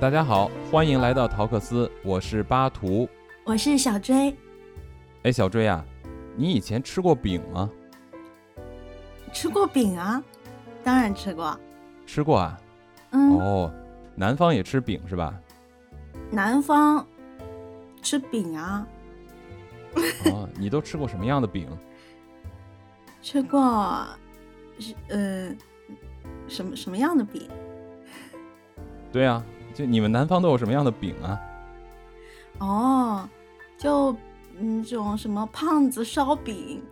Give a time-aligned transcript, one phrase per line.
[0.00, 3.08] 大家好，欢迎来到陶克斯，我是巴图。
[3.42, 4.32] 我是小追。
[5.24, 5.84] 哎，小追啊，
[6.36, 7.68] 你以前吃过饼吗？
[9.32, 10.22] 吃过饼啊，
[10.84, 11.58] 当然吃过。
[12.06, 12.60] 吃过啊？
[13.10, 13.74] 嗯，哦，
[14.14, 15.34] 南方也吃饼是吧？
[16.30, 17.04] 南方
[18.00, 18.86] 吃饼啊。
[20.26, 21.68] 哦，你都吃过什么样的饼？
[23.20, 24.06] 吃过，
[24.78, 25.52] 是呃，
[26.46, 27.50] 什么什么样的饼？
[29.10, 29.44] 对啊，
[29.78, 31.40] 就你们南方都有什么样的饼啊？
[32.58, 33.28] 哦，
[33.78, 34.12] 就
[34.58, 36.82] 嗯，这种什么胖子烧饼。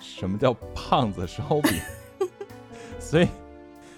[0.00, 1.78] 什么叫胖子烧饼？
[2.98, 3.28] 所以，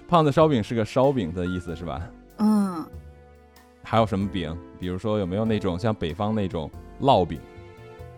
[0.08, 2.02] 胖子烧饼是个烧饼的意思是吧？
[2.38, 2.84] 嗯，
[3.84, 4.58] 还有什么饼？
[4.80, 6.68] 比如说有没有那种像北方那种
[7.02, 7.40] 烙饼，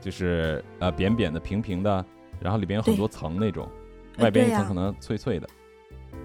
[0.00, 2.02] 就是呃扁扁的、平平的，
[2.40, 3.68] 然后里边有很多层那种，
[4.16, 5.46] 呃外边一层可能脆脆的，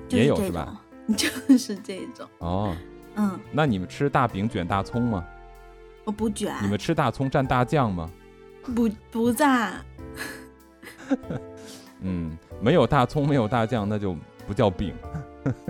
[0.08, 0.82] 也有是吧？
[1.17, 2.26] 就是这种。
[2.38, 2.73] 哦，
[3.16, 5.26] 嗯，那你们吃大饼卷大葱吗？
[6.04, 8.09] 我不卷，你们吃大葱蘸大酱吗？
[8.76, 9.72] 不不蘸。
[12.02, 14.16] 嗯，没有大葱，没有大酱，那就
[14.48, 14.95] 不叫饼。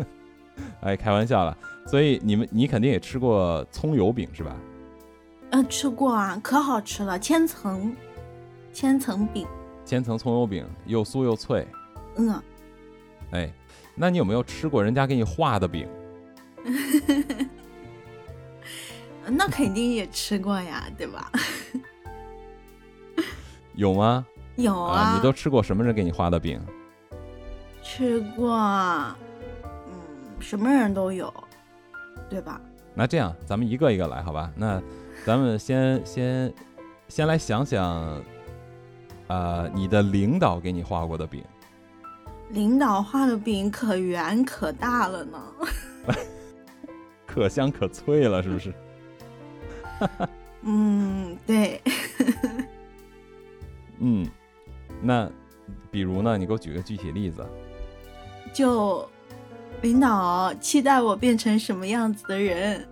[0.81, 1.57] 哎，开玩笑了。
[1.85, 4.55] 所以你们你肯定也吃过葱油饼是吧？
[5.49, 7.93] 呃，吃过啊，可好吃了，千层，
[8.71, 9.45] 千层饼。
[9.83, 11.67] 千层葱油饼又酥又脆。
[12.15, 12.41] 嗯，
[13.31, 13.51] 哎，
[13.95, 15.87] 那你有没有吃过人家给你画的饼？
[19.27, 21.31] 那肯定也吃过呀，对吧？
[23.75, 24.25] 有吗？
[24.55, 26.61] 有啊，你都吃过什么人给你画的饼？
[27.81, 28.55] 吃过，
[29.63, 29.93] 嗯，
[30.39, 31.33] 什么人都有，
[32.29, 32.59] 对吧？
[32.93, 34.51] 那这样，咱们一个一个来，好吧？
[34.55, 34.81] 那
[35.25, 36.53] 咱们先先
[37.07, 38.21] 先来想想，
[39.27, 41.43] 呃，你的领导给你画过的饼，
[42.49, 45.39] 领导画的饼可圆可大了呢。
[47.33, 48.73] 可香可脆了，是不是？
[50.63, 51.81] 嗯，对，
[53.99, 54.27] 嗯，
[55.01, 55.29] 那
[55.89, 56.37] 比如呢？
[56.37, 57.45] 你给我举个具体例子。
[58.53, 59.07] 就
[59.81, 62.85] 领导期待我变成什么样子的人。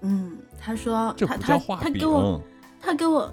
[0.00, 2.42] 嗯，他说这他他他给我，
[2.80, 3.32] 他给我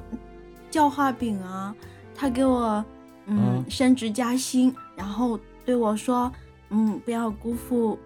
[0.70, 1.76] 叫画饼啊，
[2.14, 2.84] 他给我
[3.26, 6.32] 嗯嗯升职加薪，然后对我说
[6.70, 7.98] 嗯不要辜负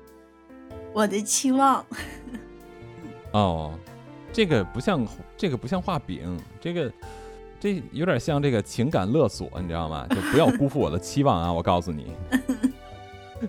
[0.97, 1.85] 我的期望。
[3.31, 3.77] 哦，
[4.33, 5.05] 这个不像
[5.37, 6.91] 这个不像画饼，这个
[7.59, 10.07] 这有点像这个情感勒索，你知道吗？
[10.09, 11.53] 就不要辜负我的期望啊！
[11.53, 12.15] 我告诉你，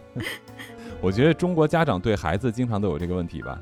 [1.01, 3.59] 我觉得中国家长对孩子经常都有这个问题吧，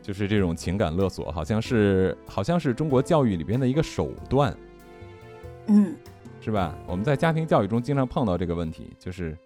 [0.00, 4.56] 就是这种情感勒索，好像是好像是中国教育里边的一个手段，
[5.66, 5.94] 嗯
[6.40, 6.74] 是吧？
[6.86, 9.36] 我们在家庭教育中经常碰到这个问题，就是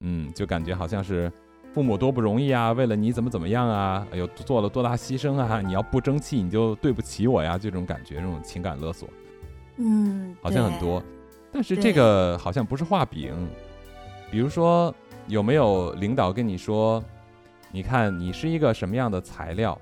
[0.00, 1.30] 嗯，就感觉好像是。
[1.74, 2.70] 父母多不容易啊！
[2.70, 4.06] 为了你怎么怎么样啊？
[4.12, 5.60] 哎呦，做了多大牺牲啊！
[5.66, 7.58] 你要不争气，你就对不起我呀！
[7.58, 9.08] 这种感觉，这种情感勒索，
[9.78, 11.02] 嗯，好像很多。
[11.50, 13.34] 但是这个好像不是画饼。
[14.30, 14.94] 比如说，
[15.26, 17.02] 有没有领导跟你说，
[17.72, 19.76] 你看你是一个什么样的材料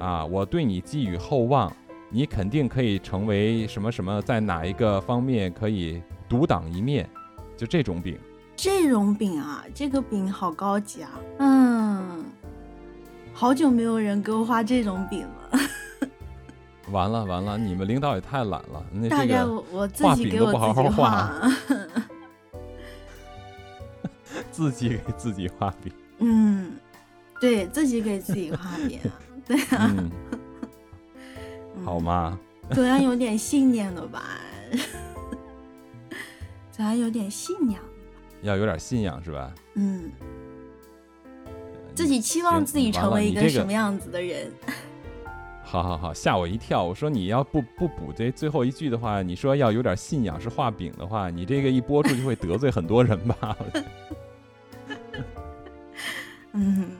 [0.00, 0.24] 啊？
[0.26, 1.72] 我对你寄予厚望，
[2.10, 7.08] 你肯定可以成为什么什么，在哪一个方面可以独当一面，
[7.56, 8.18] 就这种饼。
[8.56, 11.10] 这种饼啊，这个饼好高级啊！
[11.38, 12.24] 嗯，
[13.32, 15.60] 好久没有人给我画这种饼了。
[16.92, 18.84] 完了完了，你们领导也太懒了。
[18.92, 21.40] 那大概这个我我自画饼都己给我不好好自己画
[24.50, 26.72] 自己给自己画饼，嗯，
[27.40, 29.10] 对自己给自己画饼啊，
[29.46, 30.10] 对啊，嗯，
[31.76, 32.38] 嗯好吗？
[32.72, 34.22] 总要有点信念的吧，
[36.70, 37.80] 总要有点信仰。
[38.44, 39.52] 要有点信仰是吧？
[39.74, 40.10] 嗯，
[41.94, 44.52] 自己期望自己成为一个什么样子的人。
[45.64, 46.84] 好好好，吓我一跳！
[46.84, 53.56] 我说你要不不补这最后一句的话，你说要有点信仰是画饼的话，你这个一播出去会得罪很多人吧？
[56.52, 56.90] 嗯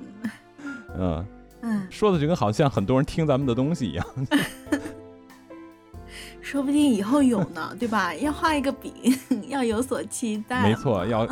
[0.98, 1.26] 嗯，
[1.60, 4.04] 嗯，说的就跟好像很多人听咱们的东西一样。
[6.44, 8.14] 说不定以后有呢， 对吧？
[8.14, 8.92] 要画一个饼，
[9.48, 10.62] 要有所期待。
[10.62, 11.26] 没错，要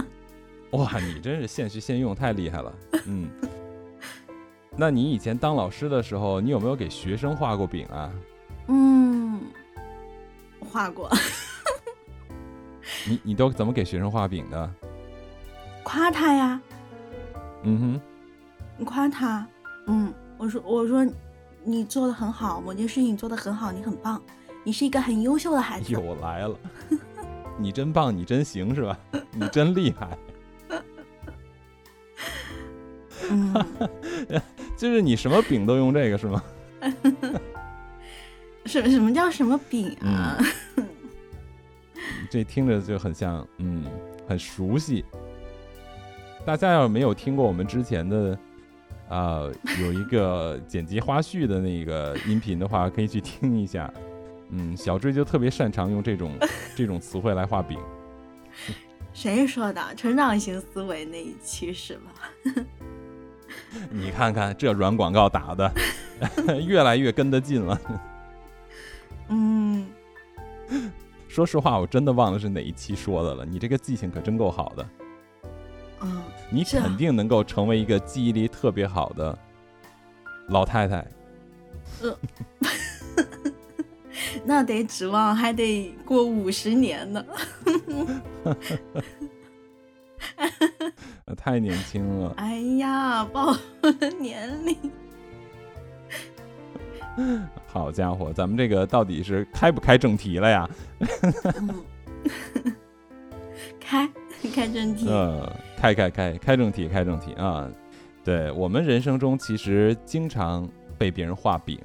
[0.71, 2.75] 哇，你真是现学现用，太厉害了。
[3.07, 3.29] 嗯，
[4.75, 8.11] 那你以前当老师的时候，你有没有给学生画过饼啊？
[8.69, 9.39] 嗯，
[10.61, 11.11] 画过，
[13.07, 14.71] 你你都怎么给学生画饼的？
[15.83, 16.61] 夸他呀，
[17.65, 18.01] 嗯哼。
[18.79, 19.47] 你夸他。
[19.89, 21.07] 嗯，我说我说
[21.63, 24.21] 你做的很好，某件事情做的很好，你很棒，
[24.65, 25.93] 你是一个很优秀的孩，子。
[25.93, 26.57] 又来了，
[27.59, 28.99] 你真棒，你真行是吧？
[29.33, 30.19] 你真厉害。
[33.31, 33.55] 嗯，
[34.77, 36.43] 就是你什么饼都用这个是吗？
[38.67, 40.39] 什什么叫什么饼啊？
[42.31, 43.85] 这听着就很像，嗯，
[44.29, 45.05] 很熟悉。
[46.45, 48.39] 大家要是没有听过我们之前的，
[49.09, 49.43] 啊，
[49.81, 53.93] 有一个剪辑花絮的那个音频的话，可以去听一下。
[54.53, 56.37] 嗯，小智就特别擅长用这种
[56.77, 57.79] 这种词汇来画饼。
[59.15, 59.83] 谁说的？
[59.97, 62.13] 成长型思维那一期是吧？
[63.91, 65.71] 你看看这软广告打的，
[66.65, 67.81] 越来越跟得进了。
[69.29, 69.87] 嗯。
[71.29, 73.45] 说实话，我真的忘了是哪一期说的了。
[73.47, 74.89] 你这个记性可真够好的。
[76.03, 76.23] 嗯。
[76.51, 79.39] 你肯定能够成为一个记忆力特别好的
[80.49, 81.07] 老太太。
[82.03, 82.17] 呃。
[84.45, 87.25] 那得指望还得过五十年呢。
[91.37, 92.35] 太年轻了。
[92.37, 93.59] 哎呀，暴露
[94.01, 94.77] 了年龄。
[97.67, 100.71] 好家伙，咱们这个到底是开不开正题了呀？
[103.81, 104.09] 开
[104.55, 105.07] 开正题。
[105.09, 107.69] 嗯，开开开开正题，开正题啊！
[108.25, 111.81] 对我们人生中其实经常被别人画饼，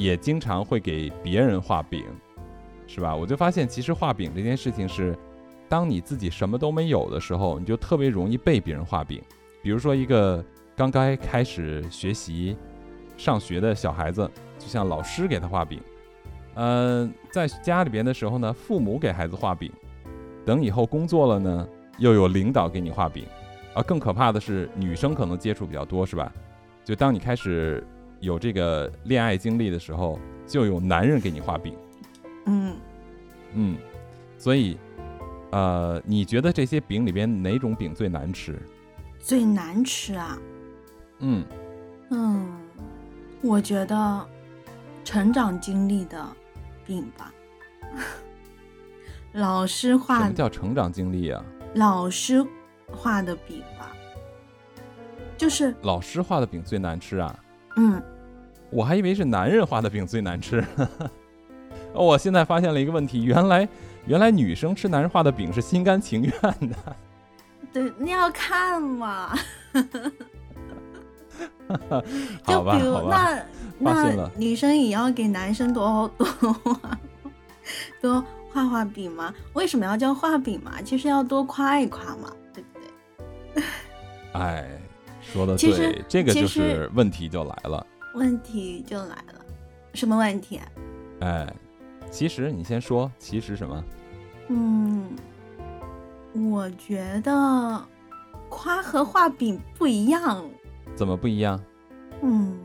[0.00, 2.04] 也经常会给别人画饼，
[2.86, 3.14] 是吧？
[3.14, 5.14] 我就发现，其实画饼这件事情是，
[5.68, 9.22] 当你自己什么都没有的时候，你就特别容易被别人画饼。
[9.62, 10.42] 比如说，一个
[10.74, 12.56] 刚刚开始学习、
[13.16, 14.28] 上学的小孩子。
[14.58, 15.80] 就像老师给他画饼，
[16.56, 19.72] 嗯，在家里边的时候呢，父母给孩子画饼，
[20.44, 23.24] 等以后工作了呢，又有领导给你画饼，
[23.72, 26.30] 啊，更可怕的是女生可能接触比较多，是吧？
[26.84, 27.82] 就当你开始
[28.20, 31.74] 有这个恋爱经历的时候，就有男人给你画饼，
[32.46, 32.76] 嗯
[33.54, 33.76] 嗯，
[34.38, 34.78] 所以，
[35.50, 38.60] 呃，你觉得这些饼里边哪种饼最难吃？
[39.18, 40.38] 最难吃啊？
[41.18, 41.44] 嗯
[42.10, 42.48] 嗯，
[43.42, 44.26] 我觉得。
[45.02, 46.24] 成长经历的
[46.86, 47.32] 饼吧，
[49.32, 51.42] 老师画什么叫成长经历啊？
[51.74, 52.46] 老师
[52.86, 53.90] 画的饼吧，
[55.38, 57.34] 就是老师画的饼最难吃啊。
[57.80, 58.02] 嗯，
[58.70, 60.62] 我还以为是男人画的饼最难吃。
[61.94, 63.66] 我现在发现了一个问题，原来
[64.06, 66.32] 原来女生吃男人画的饼是心甘情愿
[66.68, 66.76] 的。
[67.72, 69.34] 对，那要看嘛。
[72.46, 73.42] 就比如那。
[73.82, 76.98] 那女生也要给男生多多画
[78.02, 78.22] 多
[78.52, 79.32] 画画饼吗？
[79.54, 80.82] 为什么要叫画饼嘛？
[80.84, 82.68] 其实要多夸一夸嘛，对不
[83.54, 83.62] 对？
[84.38, 84.68] 哎，
[85.32, 87.86] 说的对，这个就是问题就来了。
[88.14, 89.44] 问题就来了，
[89.94, 90.60] 什么问题？
[91.20, 91.52] 哎，
[92.10, 93.84] 其实你先说，其实什么？
[94.48, 95.04] 嗯，
[96.34, 97.80] 我觉得
[98.48, 100.44] 夸和画饼不一样。
[100.96, 101.60] 怎么不一样？
[102.22, 102.58] 嗯。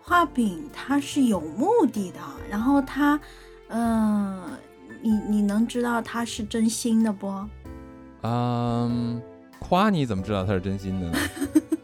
[0.00, 2.18] 画饼它是有目的的，
[2.48, 3.20] 然后它，
[3.68, 4.42] 嗯，
[5.02, 7.30] 你你能知道他是真心的不？
[8.22, 9.20] 嗯，
[9.58, 11.18] 夸你怎么知道他是真心的呢？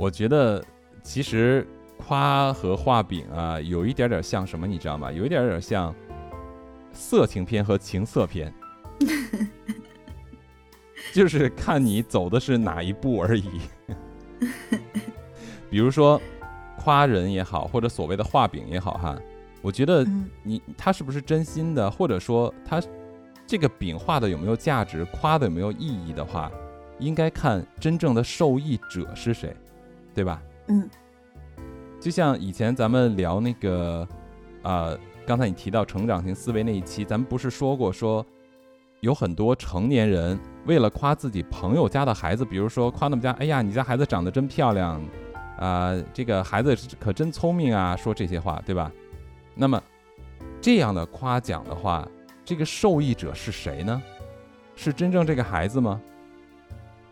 [0.00, 0.64] 我觉得
[1.02, 1.66] 其实
[1.98, 5.12] 夸和画饼啊，有一点点像什么，你知道吗？
[5.12, 5.94] 有一点点像
[6.90, 8.50] 色情片和情色片。
[11.12, 13.60] 就是看你走的是哪一步而已。
[15.68, 16.18] 比如说，
[16.78, 19.20] 夸人也好，或者所谓的画饼也好，哈，
[19.60, 20.02] 我觉得
[20.42, 22.80] 你他是不是真心的，或者说他
[23.46, 26.50] 这个饼画的有没有价值，夸的有没有意义的话，
[26.98, 29.54] 应该看真正的受益者是谁，
[30.14, 30.42] 对吧？
[30.68, 30.88] 嗯。
[32.00, 34.06] 就像以前咱们聊那个，
[34.62, 38.24] 啊，刚才你提到成长型思维那一期，咱们不是说过说。
[39.00, 45.00] 有很多成年人为了夸自己朋友家的孩子，比如说夸他们家，哎呀，你家孩子长得真漂亮，
[45.58, 48.92] 啊，这个孩子可真聪明啊，说这些话，对吧？
[49.54, 49.82] 那么
[50.60, 52.06] 这样的夸奖的话，
[52.44, 54.02] 这个受益者是谁呢？
[54.76, 55.98] 是真正这个孩子吗？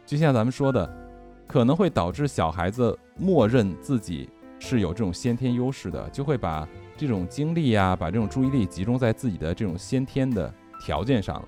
[0.05, 1.08] 就像咱们说的，
[1.49, 4.29] 可能会导致小孩子默认自己
[4.61, 11.43] 是有这种先天优势的，就会把这种精力呀，把这种注意力集中在自己的这种先天的条件上。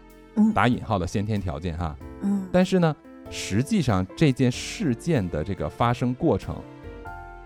[0.55, 2.97] 打引号的先天条件哈，嗯，但是呢，
[3.31, 6.57] 实际上这件事件的这个发生过程，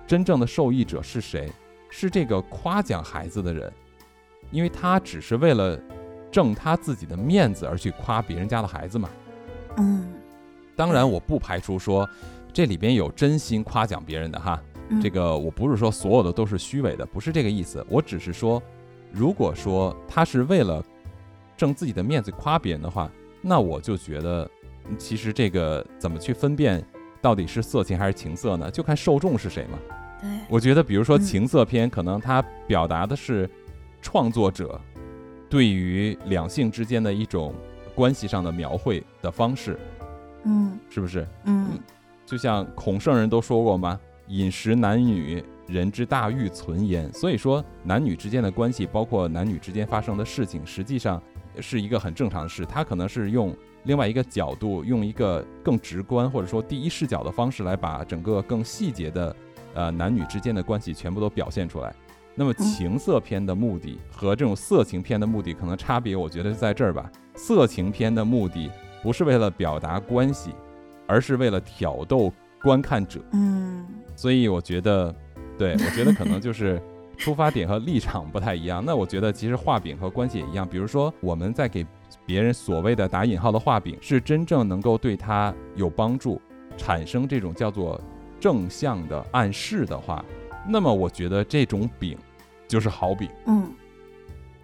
[0.07, 1.51] 真正的受益者是谁？
[1.91, 3.73] 是这个夸奖孩子的人，
[4.51, 5.77] 因为他只是为了
[6.31, 9.09] 挣他自己的面子而去夸别人家的孩子嘛。
[9.79, 10.13] 嗯，
[10.77, 12.09] 当然我不排除说
[12.55, 14.59] 这里边有真心夸奖别人的哈，
[15.03, 18.63] 这个我不是说所有的都是虚伪的，不是这个意思，我只是说，
[19.13, 20.83] 如果说他是为了。
[21.57, 23.09] 挣自己的面子夸别人的话，
[23.41, 24.51] 那我就觉得，
[24.99, 26.85] 其实这个怎么去分辨
[27.23, 28.69] 到底是色情还是情色呢？
[28.69, 29.79] 就看受众是谁嘛。
[30.21, 33.49] 对，我觉得，比如说情色片，可能它表达的是
[34.03, 34.81] 创作者
[35.49, 37.55] 对于两性之间的一种
[37.95, 39.79] 关系上的描绘的方式。
[40.43, 41.25] 嗯，是不是？
[41.45, 41.79] 嗯，
[42.25, 43.99] 就像孔圣人都说过吗？
[44.29, 47.13] 饮食男女，人之大欲存焉。
[47.13, 51.23] 所以说，男女之间的关系，包括男女之间发生的事情，实际上。
[51.61, 59.37] 是一个很正常的事，他可能是用另外一个角度，用一个更直观或者说第一视角的方式来把整个更细节的，
[59.73, 61.95] 呃男女之间的关系全部都表现出来。
[62.35, 67.09] 那么情色片的目的和这种色情片的目的可能差别，我觉得是在这儿吧。
[67.37, 68.69] 色情片的目的
[69.01, 70.51] 不是为了表达关系，
[71.07, 72.33] 而是为了挑逗
[72.63, 73.21] 观看者。
[73.33, 75.15] 嗯，所以我觉得，
[75.59, 76.81] 对我觉得可能就是。
[77.17, 80.69] 出发点和立场不太一样，那我觉得其实画饼和关系也一样。
[80.69, 81.87] 比如说，我们在给
[82.27, 86.43] 别人所谓的打引号的画饼，是真正能够对他有帮助，
[86.77, 88.01] 产生这种叫做
[88.41, 90.25] 正向的暗示的话，
[90.67, 92.19] 那么我觉得这种饼
[92.67, 93.31] 就是好饼。
[93.47, 93.71] 嗯，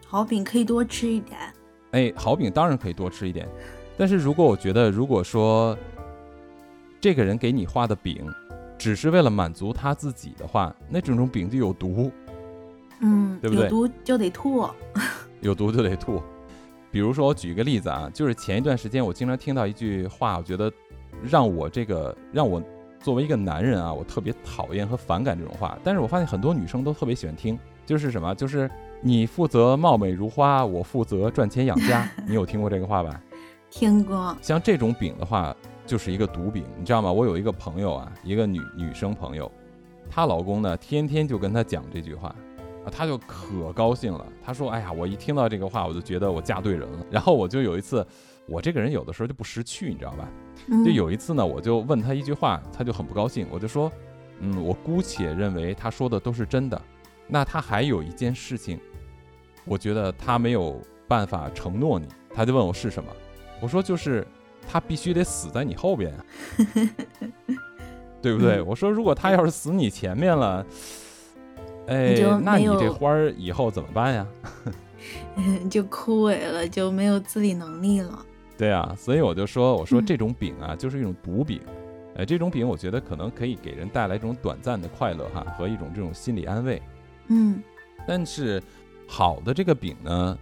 [0.05, 1.39] 好饼可以多吃一点。
[1.93, 3.49] 哎，好饼当然可以多吃一点，
[3.97, 5.79] 但是如果我觉得，如果说
[7.00, 8.26] 这个人给你画的饼
[8.76, 12.11] 只是为了满足他自己的话，那这种饼就有毒。
[13.00, 13.64] 嗯，对不对？
[13.64, 14.69] 有毒就得吐，
[15.40, 16.23] 有毒就得吐。
[16.90, 20.71] 比如说，我举一个例子啊，就是前一段时间我经常听到一句话，我觉得
[21.23, 22.62] 让我这个让我
[23.00, 25.78] 作为一个男人啊，我特别讨厌和反感这种话。
[25.83, 28.35] 但是我发现很多女生都特别喜欢听，就是什么？
[28.35, 32.07] 就是你负责貌美如花，我负责赚钱养家。
[32.28, 33.19] 你有听过这个话吧？
[33.71, 34.37] 听过。
[34.42, 35.57] 像这种饼的话，
[35.91, 37.11] 就是一个毒饼，你知道吗？
[37.11, 39.51] 我有一个朋友啊，一个女女生朋友，
[40.09, 42.29] 她老公呢，天天就跟她讲这句话。
[42.85, 44.25] 啊，她就可高兴了。
[44.41, 48.07] 她说：“哎呀，我一听到这个话，我就觉得我嫁对人了。”然后我就有一次，
[48.47, 50.29] 我这个人有的时候就不识趣，你知道吧？
[50.85, 53.49] 就有一次呢，我就问他一句话，他就很不高兴。
[53.51, 53.91] 我就说
[54.39, 56.81] ：“嗯，我姑且认为他说的都是真的。
[57.27, 58.79] 那他还有一件事情，
[59.65, 63.11] 我觉得他没有办法承诺你。”他就问我是什么？
[63.61, 64.25] 我说：“就是
[64.69, 66.25] 他必须得死在你后边呀，
[68.23, 70.64] 对不对？”我说：“如果他要是死你前面了。”
[71.87, 72.14] 哎，
[72.45, 74.26] 那你这花儿以后怎么办呀？
[75.69, 78.25] 就枯萎了，就没有自理能力了。
[78.57, 81.61] 对啊，所以我就说，我说这种饼啊，就是一种毒饼。
[82.17, 86.81] 哎，这种饼，我觉得可能可以给人带来一种短暂的快乐哈，和一种这种心理安慰。
[87.26, 87.61] 嗯，
[88.07, 88.62] 但是
[89.09, 90.38] 好的这个饼呢，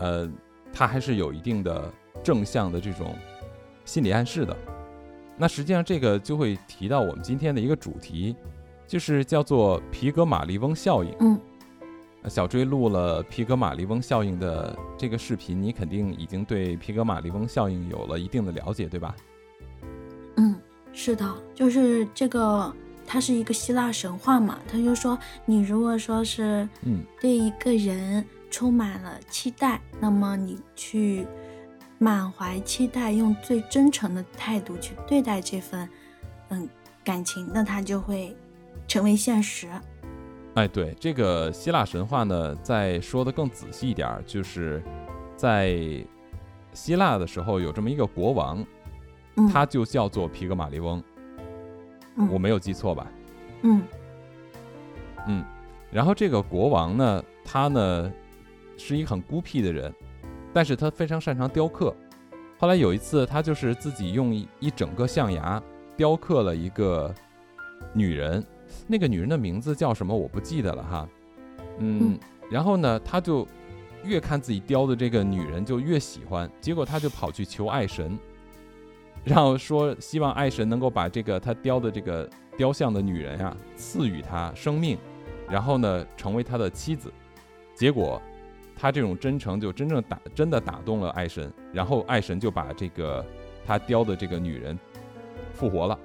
[0.00, 0.30] 呃，
[0.70, 1.90] 它还是有一定的
[2.22, 3.14] 正向的这种
[3.90, 4.56] 心理暗示的。
[5.36, 8.36] 那实际上这个就会提到我们今天的一个主题。
[8.86, 11.14] 就是叫做皮格马利翁效应。
[11.20, 11.40] 嗯，
[12.28, 19.14] 小追录了皮格马利翁效应的这个视频，你肯定已经对皮格马利翁效应有了一定的了解，对吧？
[20.38, 20.56] 嗯，
[20.92, 22.74] 是的，就是这个，
[23.06, 24.58] 它是一个希腊神话嘛。
[24.66, 25.16] 他就说，
[25.46, 31.24] 你如果说是，嗯，对一个人充满了期待，那么你去
[32.00, 35.88] 满怀期待，用最真诚的态度去对待这份，
[36.48, 36.68] 嗯，
[37.04, 38.36] 感情，那他就会。
[38.88, 39.68] 成为现实。
[40.54, 44.82] 哎，对这个希腊神话呢，再说的更仔细一点，就是
[45.36, 46.04] 在
[46.72, 48.66] 希腊的时候有这么一个国王，
[49.52, 51.00] 他就叫做皮格马利翁，
[52.32, 53.06] 我没有记错吧？
[53.62, 53.80] 嗯
[55.28, 55.44] 嗯。
[55.92, 58.12] 然后这个国王呢，他呢
[58.76, 59.94] 是一个很孤僻的人，
[60.52, 61.94] 但是他非常擅长雕刻。
[62.58, 65.62] 后来有一次，他就是自己用一整个象牙
[65.96, 67.14] 雕刻了一个
[67.92, 68.44] 女人。
[68.86, 70.16] 那个女人的名字叫什么？
[70.16, 71.08] 我不记得了哈。
[71.78, 72.18] 嗯，
[72.50, 73.46] 然后呢，他就
[74.04, 78.16] 越看自己雕的这个女人就越喜欢，结果他就跑去求爱神，
[79.24, 84.96] 然后说希望爱神能够把这个他雕的这个雕像的女人呀赐予他生命，
[85.48, 87.12] 然后呢成为他的妻子。
[87.74, 88.20] 结果
[88.80, 93.22] 他这种真诚就真正打真的打动了爱神，然后爱神就把这个
[93.66, 94.78] 他雕的这个女人
[95.52, 95.98] 复活了，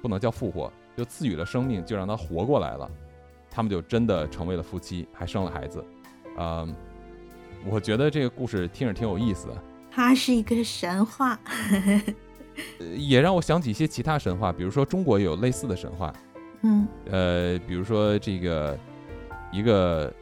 [0.00, 0.72] 不能叫复活。
[0.96, 2.90] 就赐予了生命，就让他活过来了，
[3.50, 5.84] 他们就真的成为了夫妻，还生了孩子。
[6.38, 6.74] 嗯，
[7.66, 9.62] 我觉得这个故事听着挺有意思的。
[9.90, 11.38] 它是一个神话，
[12.96, 16.12] 也让我想起一些其他神话，比如说中国也有类似的神话。
[16.62, 18.78] 嗯，呃，比如说这个
[19.50, 20.12] 一个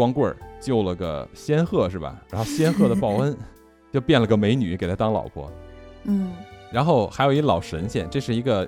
[0.00, 2.18] 光棍儿救了个仙鹤，是吧？
[2.30, 3.36] 然后仙鹤的报恩，
[3.92, 5.52] 就变了个美女给他当老婆。
[6.04, 6.32] 嗯，
[6.72, 8.66] 然后还有一老神仙，这是一个。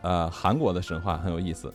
[0.00, 1.74] 呃，韩国的神话很有意思，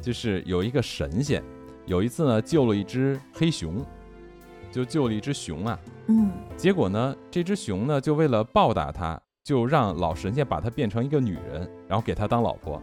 [0.00, 1.40] 就是有一个神仙，
[1.86, 3.86] 有一次呢救了一只黑熊，
[4.72, 12.82] 就救了一只熊啊，嗯，结果呢，这只熊呢就为了报答他，就让老神仙把它变成一个女人，然后给他当老婆。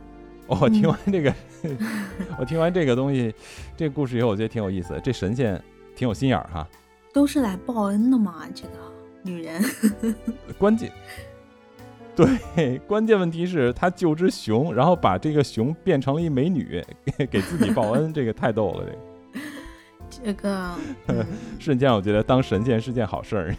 [0.50, 1.34] 我听完这个，
[2.40, 3.34] 我听完这个东西，
[3.78, 5.00] 这个故事以后，我觉得挺有意思。
[5.04, 5.62] 这神仙
[5.96, 6.68] 挺有心眼儿哈，
[7.14, 8.46] 都是来报恩的嘛。
[8.54, 8.70] 这个
[9.22, 9.62] 女人，
[10.58, 10.92] 关键
[12.16, 16.84] 对，关键问题是他救只熊，然后把这个熊变成了一美女，
[17.18, 18.86] 给给自己报恩，这个太逗了。
[20.10, 20.76] 这个，
[21.08, 21.26] 这个
[21.60, 23.56] 瞬间我觉得当神仙是件好事儿。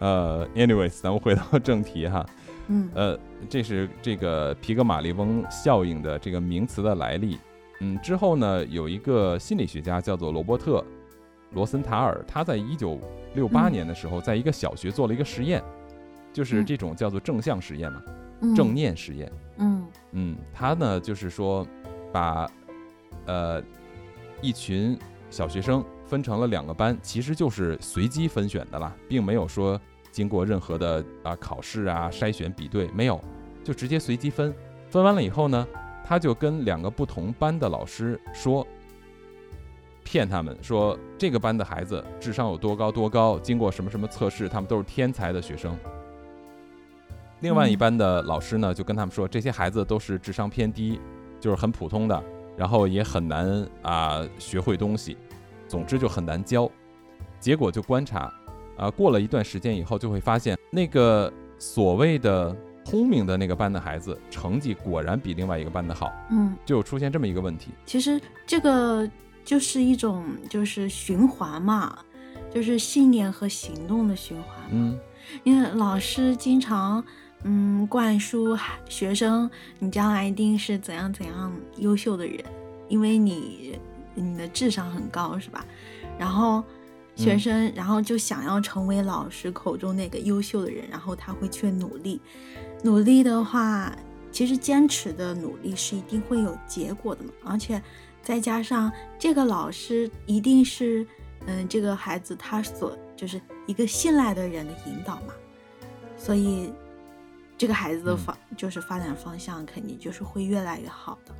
[0.00, 2.26] 呃，anyways，咱们回到正题哈。
[2.72, 7.36] 嗯，呃，这是这个皮格马利翁效应的这个名词的来历。
[7.80, 10.78] 嗯，之后呢，有一个心理学家叫做罗伯特·
[11.50, 13.00] 罗森塔尔，他在一九
[13.34, 15.60] 六八年的时候，在一个小学做了一个实验，
[16.32, 18.00] 就是这种叫做正向实验嘛，
[18.54, 19.32] 正念实验。
[19.56, 21.66] 嗯嗯，他呢就是说，
[22.12, 22.48] 把
[23.26, 23.60] 呃
[24.40, 24.96] 一群
[25.28, 29.80] 小学生分成了两个班，其实就是随机分选的啦，并没有说。
[30.10, 33.20] 经过任何的啊考试啊筛选比对没有，
[33.62, 34.54] 就直接随机分。
[34.88, 35.66] 分完了以后呢，
[36.04, 38.66] 他就跟两个不同班的老师说，
[40.02, 45.78] 骗他们说这个班的孩子智商有多高多高，经过什么什么测试，他们都是天才的学生。
[47.40, 51.00] 另外一班的老师呢，就跟他们说这些孩子都是智商偏低，
[51.38, 52.24] 就是很普通的，
[52.56, 55.16] 然后也很难啊学会东西，
[55.68, 56.68] 总之就很难教。
[57.38, 58.32] 结果就观察。
[58.80, 66.10] 啊，过了一段时间以后，就会发现那个所谓的聪明的那个班的孩子，成绩果然比另外一个班的好。
[66.30, 67.72] 嗯，就出现这么一个问题。
[67.84, 69.06] 其实这个
[69.44, 71.98] 就是一种就是循环嘛，
[72.54, 74.56] 就是信念和行动的循环。
[74.72, 74.98] 嗯，
[75.44, 77.04] 因为老师经常
[77.44, 78.56] 嗯灌输
[78.88, 82.42] 学生，你将来一定是怎样怎样优秀的人，
[82.88, 83.78] 因为你
[84.14, 85.66] 你的智商很高，是吧？
[86.18, 86.64] 然后。
[87.20, 92.18] 学生，然后就想要成为老师口中那个优秀的人，然后他会去努力。
[92.82, 93.94] 努力的话，
[94.32, 97.30] 其实坚持的努力是一定会有结果的嘛。
[97.44, 97.80] 而且
[98.22, 101.06] 再加上这个老师一定是，
[101.44, 105.34] 嗯，这个孩子他所就是一个信赖的人的引导嘛。
[106.16, 106.72] 所以
[107.58, 111.34] 这个孩子的发就是发展方向肯定就是会越来越好的。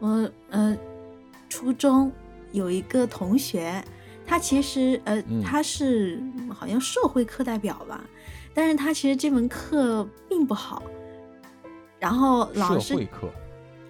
[0.00, 0.76] 我呃，
[1.48, 2.10] 初中
[2.50, 3.80] 有一个同学。
[4.26, 8.00] 他其实呃，他是好像社会课代表吧，
[8.54, 10.82] 但是他其实这门课并不好。
[11.98, 13.30] 然后老师社会课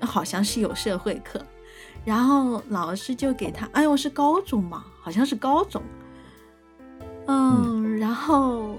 [0.00, 1.40] 好像是有社会课，
[2.04, 5.82] 然后老师就给他，哎呦是高中嘛，好像是高中，
[7.26, 8.76] 嗯，然后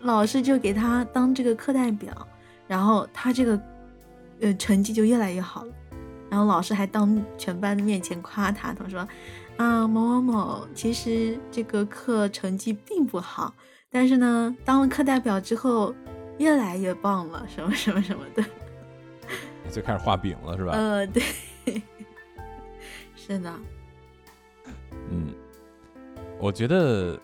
[0.00, 2.12] 老师就给他当这个课代表，
[2.66, 3.60] 然后他这个
[4.40, 5.72] 呃成绩就越来越好了，
[6.28, 9.06] 然后老师还当全班的面前夸他，他说。
[9.60, 13.52] 啊，某某某，其实这个课成绩并不好，
[13.90, 15.94] 但是呢，当了课代表之后，
[16.38, 18.42] 越来越棒了，什么什么什么的，
[19.70, 20.72] 就开始画饼了，是吧？
[20.80, 21.22] 呃，对，
[23.14, 23.52] 是的。
[25.10, 25.34] 嗯，
[26.38, 27.20] 我觉得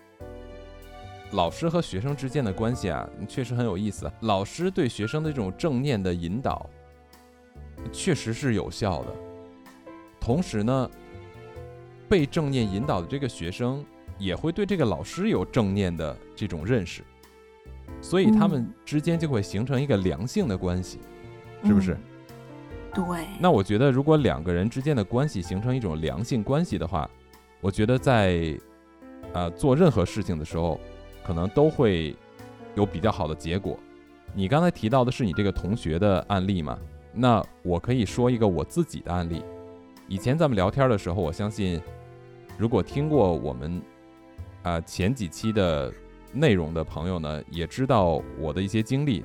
[1.30, 4.12] 老师和学生之间的关系啊，确实很有意思。
[4.20, 6.68] 老师对学生的这种正念的引导，
[7.90, 9.14] 确实是有效的，
[10.20, 10.90] 同时呢。
[12.08, 13.84] 被正念引导的这个学生
[14.18, 17.02] 也会对这个老师有正念的这种认识，
[18.00, 20.98] 所以他们之间就会形成一个良性的关系，
[21.64, 21.96] 是不是？
[22.94, 23.04] 对。
[23.38, 27.10] 那我觉得，如果两个人之间的关系形成一种良性关系的话，
[27.60, 28.58] 我觉得在
[29.32, 30.80] 呃做任何事情的时候，
[31.22, 32.16] 可能都会
[32.74, 33.78] 有比较好的结果。
[34.32, 36.78] 你刚才提到的是你这个同学的案例嘛？
[37.12, 39.42] 那我可以说一个我自己的案例。
[40.08, 41.82] 以前咱们聊天的时候，我相信。
[42.58, 43.82] 如果听过我们
[44.62, 45.92] 啊前几期的
[46.32, 49.24] 内容的朋友呢，也知道我的一些经历。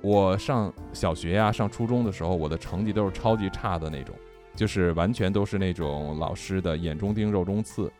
[0.00, 4.14] 我上小学呀、上初中的时候，我的成绩都是超级差的那种，
[4.56, 7.90] 就是完全都是那种老师的眼中钉、肉中刺。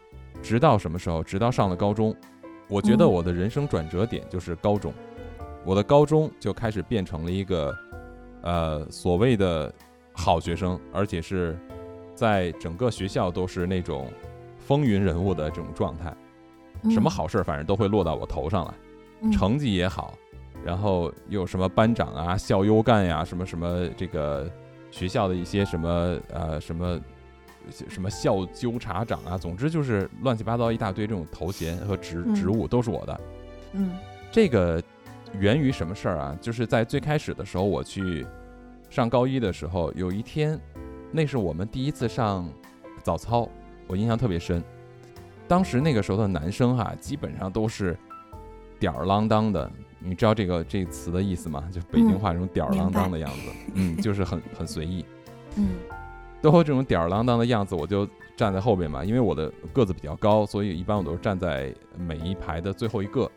[0.43, 1.23] 直到什么时候？
[1.23, 2.15] 直到上了高中，
[2.69, 4.93] 我觉得我的人生转折点就是高中。
[5.65, 7.73] 我的高中就开始变成了一个
[8.43, 9.73] 呃所谓的
[10.13, 11.57] 好学生，而且是
[12.17, 14.09] 在整个学校都是那种。
[14.67, 16.15] 风云人物的这种状态，
[16.91, 20.15] 什么好事反正都会落到我头上来，成绩也好，
[20.65, 24.51] 然后又什么班长啊、校优干呀、什么什么这个
[24.91, 27.01] 学校的一些什么呃什么
[27.89, 33.21] 什么校纠察长啊，总之就是乱七八糟一大堆这种头衔和职职务都是我的。
[33.73, 33.93] 嗯，
[34.31, 34.83] 这个
[35.39, 36.39] 源于什么事儿啊？
[36.41, 38.27] 就是在最开始的时候，我去
[38.91, 40.59] 上高一的时候，有一天，
[41.11, 42.49] 那是我们第一次上
[43.03, 43.49] 早操。
[43.93, 44.65] 我印象特别深，
[45.47, 47.95] 当时那个时候的男生哈，基本上都是
[48.81, 49.71] 吊儿郎当的。
[49.99, 51.69] 你知道这个这词的意思吗？
[51.71, 55.05] 就北京话这种吊儿郎当的样子，嗯， 就是很很随意。
[55.57, 55.75] 嗯，
[56.41, 63.31] 都这种吊儿郎当的样子，我就站在后边嘛，因为我的个子比较高，所以一般我都是站在每一排的最后一个。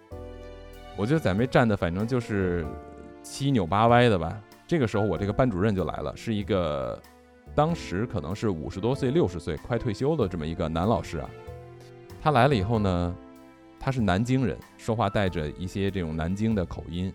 [0.96, 2.65] 我就在那站的，反正就是
[3.22, 4.41] 七扭八歪的吧。
[4.65, 6.98] 这个时候，我这个班主任就来了，是一个
[7.56, 11.30] 当时可能是五十多岁、六十岁、快退休的这么一个男老师啊。
[12.22, 13.15] 他来了以后呢，
[13.80, 17.12] 他是南京人，说话带着一些这种南京的口音。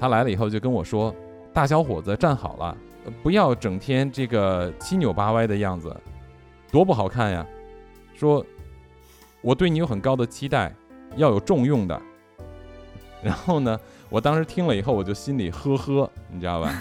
[0.00, 1.14] 他来了以后就跟我说
[1.52, 2.76] ：“大小伙子，站好了。”
[3.20, 5.92] 不要整天这个七扭八歪的样子，
[6.70, 7.44] 多不好看呀！
[8.14, 8.46] 说，
[9.40, 10.72] 我对你有很高的期待，
[11.16, 12.00] 要有重用的。
[13.20, 13.76] 然后呢，
[14.08, 16.72] 我当时听了以后，我就心里呵呵，你知道吧？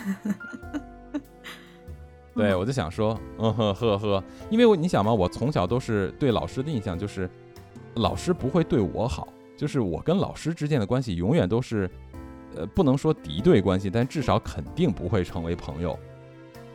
[2.34, 7.30] 对，我就想说，嗯呵呵呵，因为我你想嘛，我从小都是对老师的印象就是，
[7.96, 11.90] 老师不会对我好，就是我跟老师之间的关系永远都是，
[12.56, 15.98] 呃，不能说敌对关系，但至少肯定不会成为朋友。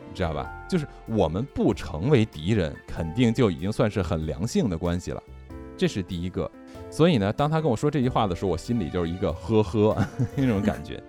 [0.09, 0.51] 你知道吧？
[0.69, 5.21] 就是我们不成为敌人，肯定就已经算是很良性的关系了，
[5.75, 6.49] 这是第一个。
[6.89, 9.97] 所以呢，当他跟我说这句话的时候，我心里就是一个呵呵
[10.35, 11.01] 那种感觉。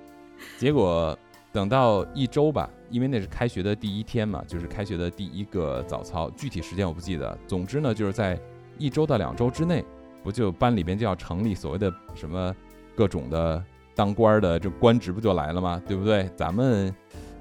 [0.59, 1.17] 结果
[1.53, 7.37] 等到一周吧，因为那是开学的第一天嘛，就是开学的第一个早操，具体时间我不记得。
[7.47, 8.39] 总之呢，就是在
[8.79, 9.85] 一周到两周之内，
[10.23, 12.55] 不就班里边就要成立所谓的什么
[12.95, 13.63] 各种的
[13.95, 15.83] 当官的这官职不就来了吗？
[15.87, 16.29] 对不对？
[16.37, 16.95] 咱们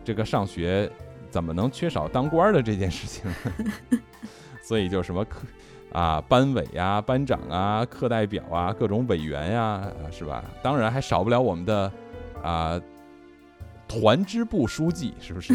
[0.04, 0.92] 这个上学。
[1.30, 3.30] 怎么能缺少当官的这件事情？
[4.64, 5.42] 所以就什么课
[5.92, 10.42] 啊，班委呀、班长啊、课代表啊、各种委员呀，是吧？
[10.64, 11.92] 当然还少不了我们的
[12.42, 12.82] 啊
[13.88, 15.54] 团支部书记，是不是？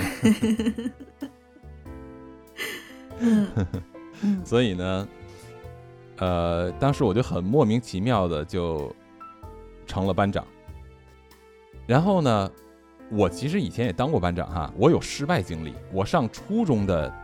[4.45, 5.09] 所以呢，
[6.19, 8.95] 呃，当时我就很莫名其妙的就
[9.87, 10.47] 成了班长，
[11.87, 12.51] 然后呢？
[13.15, 15.75] 我其实以前也当过班长哈，我有失败经历。
[15.93, 17.15] 我上初中的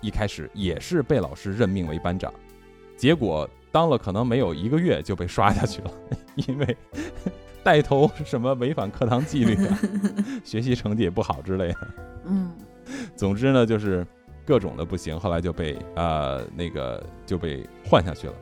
[0.00, 2.34] 一开始也是被老师任命为班长，
[2.96, 5.90] 结果当了可能没有一个月就被刷下去了，
[6.34, 6.76] 因为
[7.66, 9.78] 带头什么违反课堂纪律啊，
[10.44, 11.88] 学习成绩也不好之类的。
[12.26, 12.52] 嗯，
[13.16, 14.06] 总之呢就是
[14.44, 18.34] 各种的不行，后来就被呃那个就被换下去了。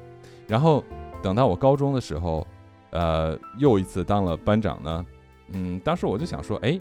[0.47, 0.85] 然后
[1.23, 2.47] 等到我高中的时候，
[2.91, 5.07] 呃又一次当了班长呢。
[5.55, 6.79] 嗯，当时我就想说，哎，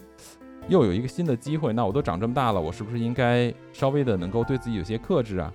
[0.68, 5.50] 又有一个新的机会，那我都长这么大了，我是不是应该稍微的能够对自己有些克制啊？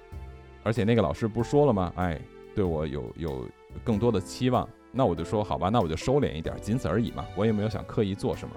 [0.65, 1.93] 而且那个老师不是说了吗？
[1.97, 2.19] 哎，
[2.55, 3.47] 对我有有
[3.85, 8.55] 更多的期望，那我就说好吧，那我就收敛一点，仅此而已嘛，我也没有想刻意做什么。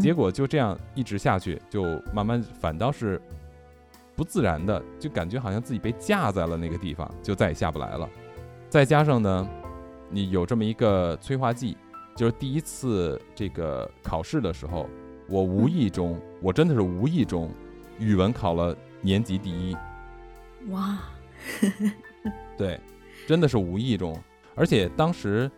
[0.00, 3.20] 结果就这样一直下去，就慢慢反倒是
[4.16, 8.08] 不自然的，就感觉好像自己被架在了那个地方，就再也下不来了。
[8.68, 9.48] 再加上呢，
[10.10, 11.76] 你有这么一个催化剂。
[12.16, 14.88] 就是第一次这个考试的时候，
[15.28, 17.50] 我无意中，我真的是无意中，
[17.98, 19.76] 语文考了年级第一。
[20.68, 20.96] 哇！
[22.56, 22.78] 对，
[23.26, 24.16] 真的是无意中。
[24.54, 25.50] 而且当时，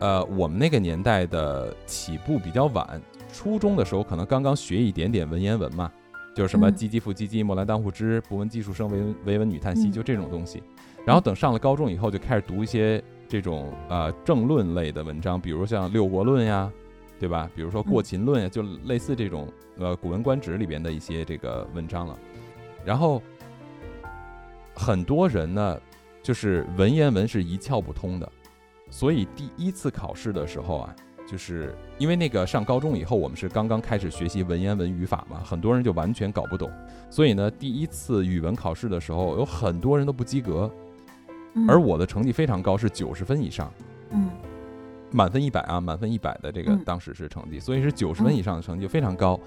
[0.00, 3.00] 呃，我们那个年代的起步比较晚，
[3.32, 5.90] 初中的时候可能刚刚学一点点文言文嘛，
[6.34, 10.62] 就是什么“唧唧复唧唧，莫兰当户织，不闻技术声，唯闻惟闻女叹息”，就这种东西。
[11.04, 13.02] 然后等上了高中以后，就开始读一些。
[13.26, 16.70] 这种呃政论类的文章，比如像《六国论》呀，
[17.18, 17.50] 对吧？
[17.56, 22.16] 比如说《过秦论》呀，就类似这种呃《古文观止》里边的一些这个文章了。
[22.84, 23.20] 然后
[24.74, 25.80] 很多人呢，
[26.22, 28.30] 就是文言文是一窍不通的，
[28.94, 30.94] 所以第一次考试的时候啊，
[31.26, 36.70] 就是因为那个上高中以后，我们是刚刚开始学习文言文语法嘛，很多人就完全搞不懂，
[37.10, 40.70] 所以呢，第一次语文考试的时候，有很多人都不及格。
[41.66, 43.68] 而我的成绩非常高，是九十分以上，
[44.10, 44.30] 嗯，
[45.10, 49.38] 满分一百啊，满分一百的这个当时是成绩，所以是九十分以上的成绩非常高。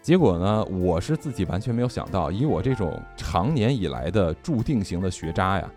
[0.00, 5.68] 结果呢，我是自己完全没有想到，以我这种常年以来的注定型的学渣呀，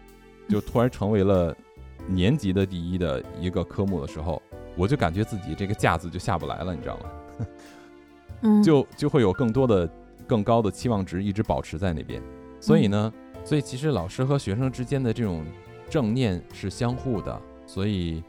[0.48, 1.56] 就突然成为了
[2.08, 4.42] 年级的第一的一个科目的时候，
[4.76, 7.06] 我就感觉自己这个架子就下不来了，你知道吗？
[8.42, 9.90] 嗯，就就会有更多的、
[10.28, 12.22] 更高的期望值一直保持在那边，
[12.60, 13.14] 所以呢。
[13.46, 15.46] 所以其实老师和学生之间的这种
[15.90, 18.22] 正念是相互的，所以，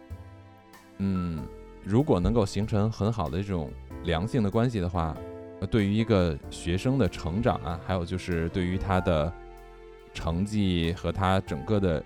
[0.98, 1.44] 嗯，
[1.84, 3.70] 如果能够形成很好的这种
[4.04, 5.14] 良性的关系的话，
[5.68, 9.30] 对于一个学生的成长啊，还有就是对于他的
[10.14, 12.02] 成绩和他整个的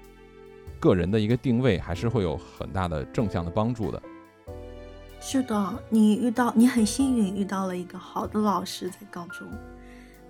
[0.85, 4.03] 个人的一个定位，还是会有很大的正向的帮助的。
[5.19, 9.49] 是的，你遇到你很幸运遇到了一个好的老师在高中，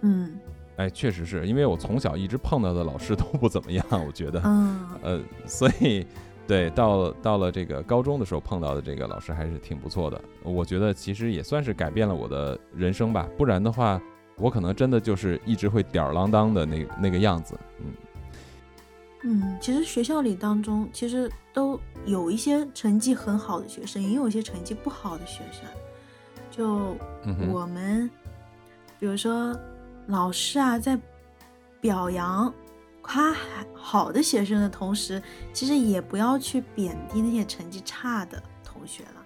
[0.03, 0.38] 嗯。
[0.77, 6.07] 哎，确实是因为我从小一直碰到的老师都不怎么样，我觉得，嗯，呃，所以
[6.47, 14.01] 对到到了这个高中的时候碰到的这个老师还是挺不错的，我觉得其实也算是改变了我的人生吧，不然的话，
[14.37, 17.87] 我可能真的就是一直会吊儿郎当的那那个样子，嗯。
[19.26, 25.64] 嗯，其实学校里当中，其实都有一些成绩很好的学生，也有一些成绩不好的学生。
[26.50, 26.94] 就
[27.50, 28.08] 我们，
[29.00, 29.58] 比如说
[30.08, 31.00] 老师啊，在
[31.80, 32.52] 表扬、
[33.00, 33.34] 夸
[33.72, 35.22] 好的学生的同时，
[35.54, 39.24] 其实也不要去贬低那些成绩差的同学了，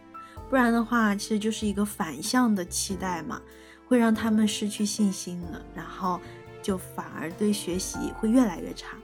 [0.48, 3.42] 不然的话，其实就是一个反向的期待嘛，
[3.88, 6.20] 会让他们失去信心了，然后
[6.62, 8.96] 就反而对学习会越来越差。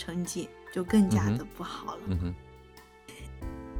[0.00, 2.00] 成绩就更加的不好了。
[2.06, 2.34] 嗯哼，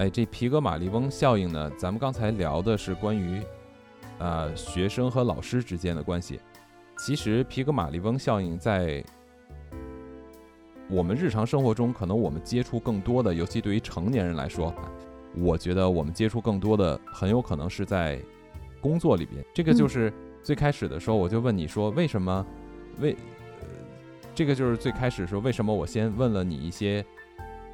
[0.00, 1.72] 哎，这皮格马利翁效应呢？
[1.78, 3.40] 咱们刚才聊的是关于，
[4.18, 6.38] 呃，学生和老师之间的关系。
[6.98, 9.02] 其实皮格马利翁效应在
[10.90, 14.74] 我们日常生活中，可能我们接触更多的，尤其对于成年人来说，
[15.38, 18.20] 我觉得我们接触更多的，很有可能是在
[18.78, 19.42] 工作里边。
[19.54, 22.46] 这个就是最开始的时候，我就问你说，为什么？
[22.98, 23.16] 为
[24.40, 27.04] 这个就是最开始说，为什么我先问了你一些，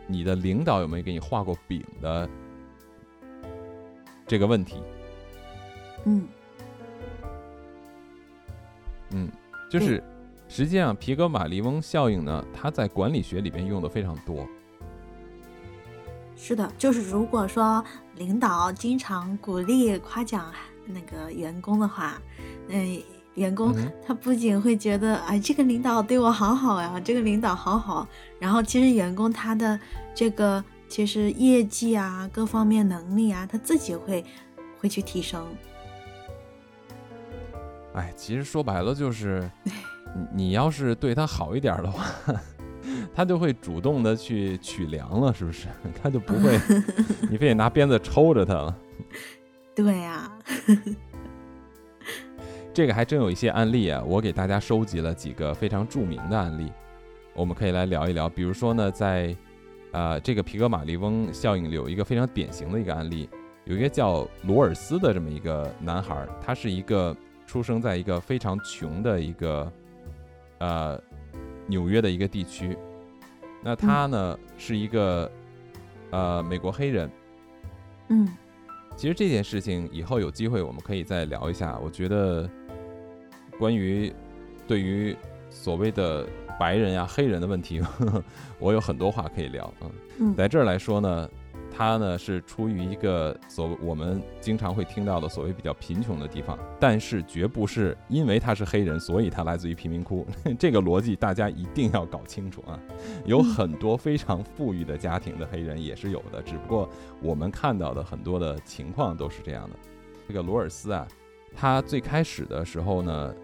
[0.08, 2.28] 你的领导有没有给你画过饼的
[4.26, 4.82] 这个问题？
[6.06, 6.26] 嗯，
[9.10, 9.30] 嗯，
[9.70, 10.02] 就是
[10.48, 14.44] 实际上皮格马利翁效应呢，它在管理学里边用的非常多。
[16.34, 17.80] 是的，就是如果说
[18.16, 20.52] 领导经常鼓励夸奖
[20.84, 22.20] 那个员工的话，
[22.70, 23.00] 嗯。
[23.36, 23.74] 员工
[24.06, 28.06] 他不仅会觉得哎，这个领导对我好好呀，这个领导好好。
[28.38, 29.78] 然后其实员工他的
[30.14, 34.24] 这个其实业绩啊，各方面能力啊，他自己会
[34.80, 35.46] 会去提升。
[37.94, 39.50] 哎，其实说白了就是，
[40.34, 42.04] 你要是对他好一点的话，
[43.14, 45.68] 他就会主动的去取粮了，是不是？
[46.02, 46.58] 他就不会
[47.30, 48.76] 你非得拿鞭子抽着他了。
[49.74, 50.30] 对呀。
[52.76, 56.70] 这个还真有一些案例啊，我给大家收集了几个非常著名的案例，
[57.32, 58.28] 我们可以来聊一聊。
[58.28, 59.34] 比如说呢，在
[59.92, 63.30] 呃这个皮格马利翁效应里有一个非常典型的一个案例，
[63.64, 69.72] 有一个叫罗尔斯的这么一个男孩，他是一个出生在一个非常穷的一个
[70.58, 71.00] 呃
[71.66, 72.76] 纽约的一个地区，
[73.62, 75.32] 那他呢是一个
[76.10, 77.10] 呃美国黑人，
[78.10, 78.28] 嗯，
[78.96, 82.46] 其实这件事情以后有机会我们可以再聊一下，我觉得。
[83.58, 84.12] 关于
[84.66, 85.16] 对于
[85.50, 86.26] 所谓的
[86.58, 87.82] 白人呀、黑人的问题，
[88.58, 89.72] 我有很多话可以聊。
[90.18, 91.28] 嗯，在这儿来说呢，
[91.70, 100.26] 他呢是出于一个所我们经常会听到的所谓比较贫穷的地方，但是绝不是因为他是黑人，所以他来自于贫民窟。
[100.58, 102.80] 这个逻辑大家一定要搞清楚啊！
[103.26, 106.88] 有很多非常富裕的家庭的黑人也是有的，只不过
[107.22, 109.76] 我们看到的很多的情况都是这样的。
[110.26, 111.06] 这个罗尔斯啊，
[111.54, 113.34] 他最开始的时候呢。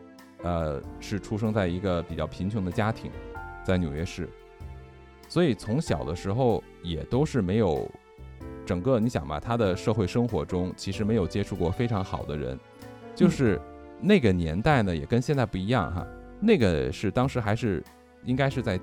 [0.42, 3.11] 呃，是出生在一个比较贫穷的家庭，
[3.64, 4.28] 在纽约市，
[5.28, 7.88] 所以从小的时候也都是没有
[8.66, 12.59] 整个你想吧，他的社会生活中其实没有接触过非常好的人，
[13.14, 13.61] 就是
[14.00, 16.07] 那个年代呢，也跟现在不一样哈，
[16.40, 17.83] 那个是当时还是
[18.24, 18.78] 应该是在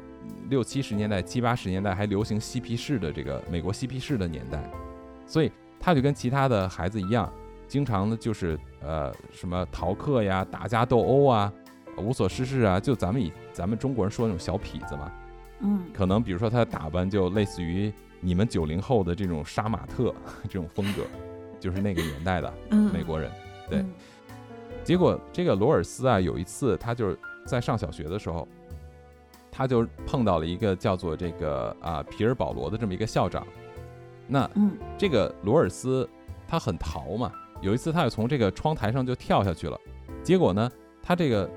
[0.50, 4.64] 六七十年代、七八十年代还流行嬉皮士的这个美国嬉皮士的年代，
[5.26, 7.32] 所以他就跟其他的孩子一样。
[7.70, 11.54] 经常呢，就是呃什么逃课呀、打架斗殴啊、
[11.98, 15.12] 无所事事啊，就咱们以咱们中国人说那种小痞子嘛，
[15.60, 20.14] 嗯，可能比如说他的打扮就类似于你们九零后的这种杀马特
[20.50, 21.04] 这种风格，
[21.60, 22.52] 就是那个年代的
[22.92, 23.32] 美国人。
[23.70, 23.86] 对，
[24.84, 28.48] 结果这个罗尔斯啊，有一次他就是在上小学的时候，
[29.52, 33.46] 他就碰到了一个叫做这个啊皮尔保罗的这么一个校长。
[34.28, 36.10] 那嗯，这个罗尔斯
[36.48, 37.32] 他很淘嘛。
[37.62, 39.78] 有一次，他就从这个窗台上就跳下去了，
[40.24, 40.72] 结果呢，
[41.04, 41.50] 他这个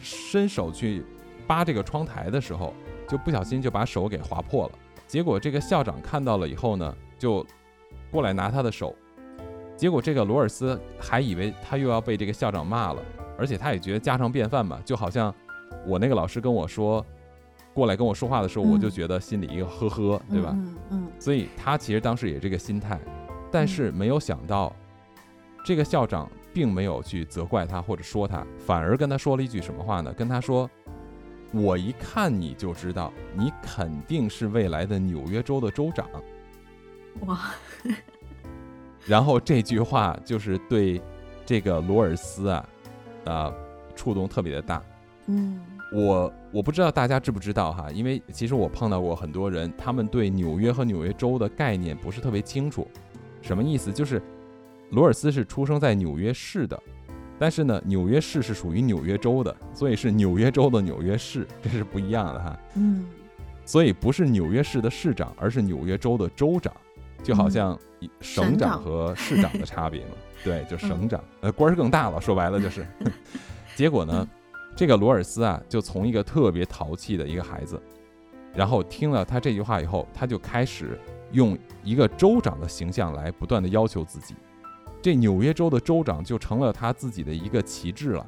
[0.00, 1.04] 伸手去
[1.46, 2.74] 扒这个窗台的时候，
[3.08, 4.72] 就不小心就把手给划破了。
[5.06, 7.46] 结果这个校长看到了以后呢，就
[8.10, 8.94] 过来拿他的手。
[9.76, 13.02] 结果这个罗尔斯还以为他又要被这个校长骂了，
[13.38, 15.32] 而且他也觉得家常便饭嘛，就好像
[15.86, 17.04] 我那个老师跟我说
[17.72, 20.50] 过来跟我说话的时候，我就觉得心里一个呵呵，对吧？
[20.52, 21.08] 嗯嗯。
[21.20, 23.00] 所以他其实当时也这个心态，
[23.52, 24.74] 但是没有想到。
[25.64, 30.12] 这个校长并没有去责怪他或者说他，反而跟他说了一句什么话呢？
[30.12, 30.70] 跟他说
[31.52, 36.06] ：“我一看你就知道，你肯定是未来的纽约州的州长。”
[37.26, 37.40] 哇！
[39.06, 41.00] 然后这句话就是对
[41.46, 42.68] 这个罗尔斯啊，
[43.24, 43.52] 啊，
[43.96, 44.82] 触动特别的大。
[45.26, 45.60] 嗯，
[45.92, 52.86] 我我不知道大家知不知道哈，因为其实我碰到过很多人，他们对纽约和纽约州的概念不是特别清楚。
[53.40, 53.92] 什么意思？
[53.92, 54.20] 就是
[54.90, 56.80] 罗尔斯是出生在纽约市的，
[57.38, 62.58] 但是呢，纽约市是属于纽约州的，所以是纽约州的纽约市，这是不一样的哈。
[62.76, 63.06] 嗯，
[63.64, 66.72] 所以不是纽约市的市长，而是纽约州的州长，
[67.22, 67.78] 就好像
[68.20, 70.12] 省长和市长的差别嘛。
[70.44, 72.20] 对，就省长，呃，官儿更大了。
[72.20, 72.86] 说白了就是，
[73.74, 74.28] 结果呢，
[74.76, 77.80] 这个罗尔斯啊，就从一个特别淘气的一个孩子，
[78.54, 80.98] 然后听了他这句话以后，他就开始。
[81.32, 84.36] 用一个州长的形象来不断的要求自己，
[85.04, 88.26] 这纽约州的州长就成了他自己的一个旗帜了，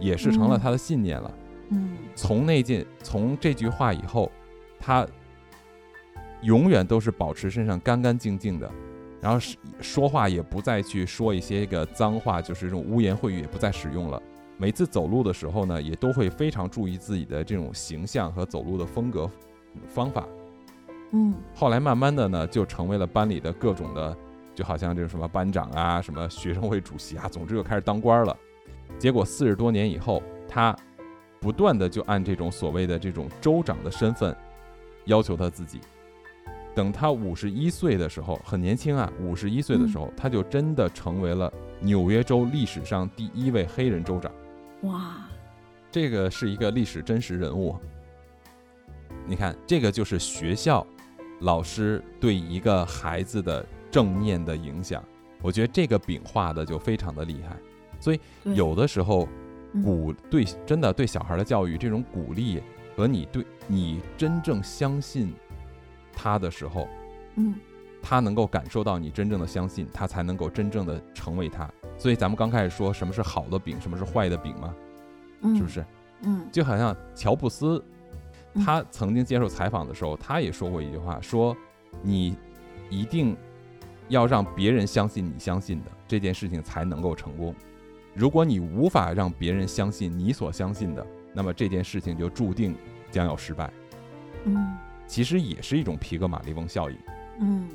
[0.00, 1.30] 也是成了他的信念了。
[1.68, 4.32] 嗯，从那件从这句话以后，
[4.80, 5.06] 他
[6.40, 8.70] 永远都是保持身上干干净净的，
[9.20, 9.38] 然后
[9.82, 14.18] 说话也不再去说一些个脏话，就是这种污言秽语也不再使用了。
[14.56, 19.30] 每次走路的时候呢，也都会非常注意自己的这种形象和走路的风格
[19.86, 20.26] 方法。
[21.10, 24.16] 嗯，后来慢慢的呢，就成为了班里的各种的，
[24.54, 28.36] 就好像这个什么班长啊，什么学生会主席啊，总之就开始当官了。
[28.98, 30.76] 结果四十多年以后，他
[31.40, 34.34] 不断的就按这种所谓的这种州长的身份
[35.06, 35.80] 要求他自己。
[36.74, 44.32] 等他五十一岁的时候，很年轻啊，五十一岁的时候，他就真的成为了纽约州历史上第一位黑人州长。
[44.82, 45.28] 哇，
[45.90, 47.76] 这个是一个历史真实人物。
[49.26, 50.86] 你看，这个就是学校。
[51.40, 55.00] 老师对一个孩子的正念的影响，
[55.40, 57.56] 我觉得这个饼画的就非常的厉害。
[58.00, 59.28] 所以有的时候，
[59.84, 62.60] 鼓对真的对小孩的教育，这种鼓励
[62.96, 65.32] 和你对你真正相信
[66.12, 66.88] 他的时候，
[67.36, 67.54] 嗯，
[68.02, 71.70] 他能够感受到你真正的相信，他才能够真正的成为他。
[71.96, 74.74] 所以咱们刚开始说什么是好的饼，什么是坏的饼吗？
[75.54, 75.86] 是不是？
[76.22, 77.80] 嗯，就好像乔布斯。
[78.64, 81.56] 他曾经接受采访的时候，他也说过一句话，说
[82.02, 82.36] ：“你
[82.90, 83.36] 一定
[84.08, 87.54] 要让别人相信你相信的这件事情才能够成功。
[88.14, 92.76] 如果你无法让别人相信你所相信的，那么这件事情就注定
[93.10, 93.72] 将要失败。”
[94.44, 96.98] 嗯，其实也是一种皮格马利翁效应。
[97.40, 97.68] 嗯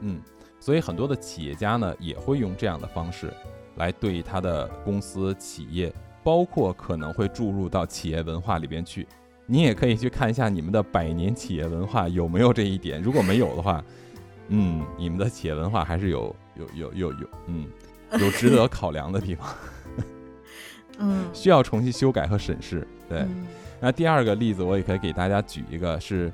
[0.00, 0.22] 嗯，
[0.58, 3.32] 所以很多的企业家呢，也会用这样的方式
[3.76, 5.92] 来对他的公司企业。
[6.24, 9.06] 包括可能会注入到企业文化里边去，
[9.50, 13.00] 你也可以去看一下你们的百年企业文化有没有这一点。
[13.00, 13.82] 如果没有的话，
[14.48, 17.66] 嗯，你们的企业文化还是有有有有有，嗯，
[18.20, 19.48] 有值得考量的地方。
[20.98, 22.86] 嗯， 需要重新修改和审视。
[23.08, 23.24] 对，
[23.80, 26.30] 那第二个例子我也可以给大家举一个，是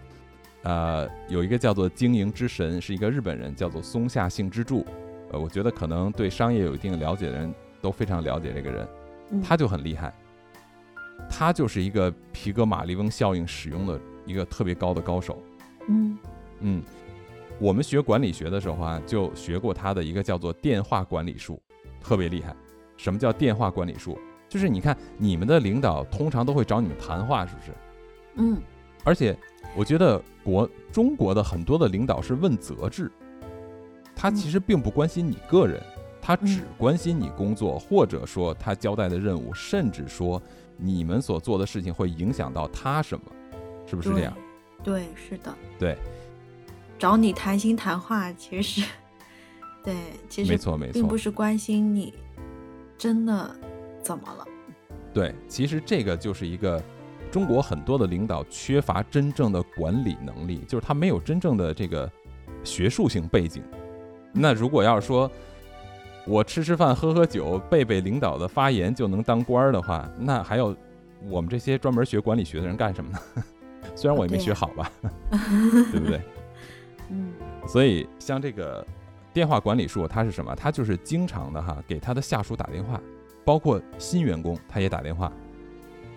[0.64, 4.85] 呃，有一个叫做经营之神，是一个日本人，叫做松下幸之助。
[5.31, 8.88] 呃，我觉得可能对商业有一定了解的人都非常了解这个人。
[9.42, 10.12] 他就很厉害，
[11.29, 15.42] 他就是一个皮格马利翁效应使用的一个特别高的高手。
[15.88, 16.18] 嗯
[16.61, 16.83] 嗯，
[17.59, 21.61] 我们学管理学的时候啊，就学过他的一个叫做电话管理术，
[22.00, 22.55] 特别厉害。
[22.96, 24.18] 什么叫电话管理术？
[24.48, 27.72] 就是你看你们的领导通常都会找你们谈话，是不是？
[28.37, 28.62] 嗯。
[29.03, 29.37] 而且
[29.77, 33.11] 我觉得国中国的很多的领导是问责制，
[34.16, 35.83] 他其实并不关心你个人。
[36.27, 40.40] 他只关心你工作，或者说他交代的任务，甚至说
[40.77, 43.25] 你们所做的事情会影响到他什么，
[43.87, 44.37] 是不是这样？
[44.83, 45.55] 对，是的。
[45.79, 45.97] 对，
[46.99, 48.87] 找你谈心谈话，其实，
[49.83, 49.95] 对，
[50.29, 52.13] 其实没错没错，并不是关心你
[52.99, 53.55] 真的
[54.03, 54.47] 怎么了。
[55.13, 56.83] 对，其实这个就是一个
[57.31, 62.11] 中国很多的领导缺乏真正的管理能力，就是他没有真正的这个
[62.63, 63.63] 学术性背景。
[64.33, 65.31] 那如果要是说，
[66.27, 70.75] 我吃吃饭、喝喝酒、背背领导的发言就能当官儿的话，那还要
[71.29, 73.19] 我们这些专门学管理学的人干什么呢？
[73.95, 74.91] 虽然我也没学好吧，
[75.31, 76.21] 对不对？
[77.11, 77.33] 嗯。
[77.67, 78.85] 所以像这个
[79.33, 80.55] 电话管理术，它是什么？
[80.57, 83.01] 它就是经常的哈给他的下属打电话，
[83.45, 85.31] 包括新员工他也打电话。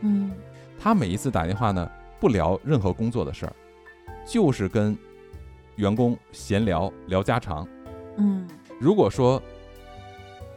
[0.02, 0.32] 嗯。
[0.80, 1.90] 他每一次打电话呢，
[2.20, 3.54] 不聊任何工作的事儿，
[4.26, 4.98] 就是跟
[5.76, 7.68] 员工闲聊聊家常。
[8.18, 8.48] 嗯。
[8.80, 9.42] 如果说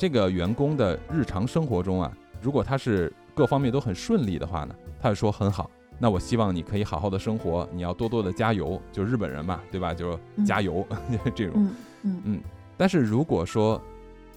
[0.00, 5.70] 这个员工的日常生活中啊，如果他是各方面都很顺利的话呢，他就说很好。
[5.98, 8.80] 那我希望你可以好好的生活，你要多多的加油。
[8.90, 9.92] 就日本人嘛，对吧？
[9.92, 10.86] 就加油
[11.36, 11.70] 这种。
[12.02, 12.40] 嗯嗯。
[12.78, 13.78] 但是如果说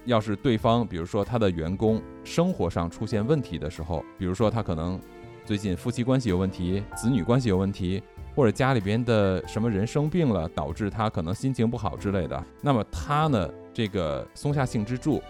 [0.03, 4.99] 要是对方，比如说他的员工生活上出现问题的时候，比如说他可能
[5.45, 8.03] 最近夫妻关系有问题，子女关系有问题，
[8.35, 15.23] 或者家里边的什么人生病了，导致他可能心情不好之类的，那么他呢，这个松下幸之助。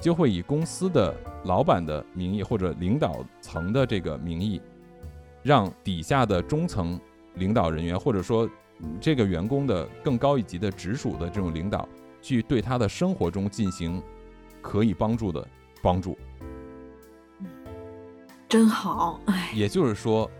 [0.00, 4.60] 就会以公司的老板的名义或者领导层的这个名义，
[5.42, 7.00] 让底下的中层
[7.34, 8.48] 领导人员或者说
[9.00, 11.88] 这个员工的更高一级的直属的这种领导，
[12.20, 14.02] 去对他的生活中进行
[14.60, 15.46] 可以帮助的
[15.82, 16.16] 帮助。
[18.48, 20.30] 真好，哎，也就是说，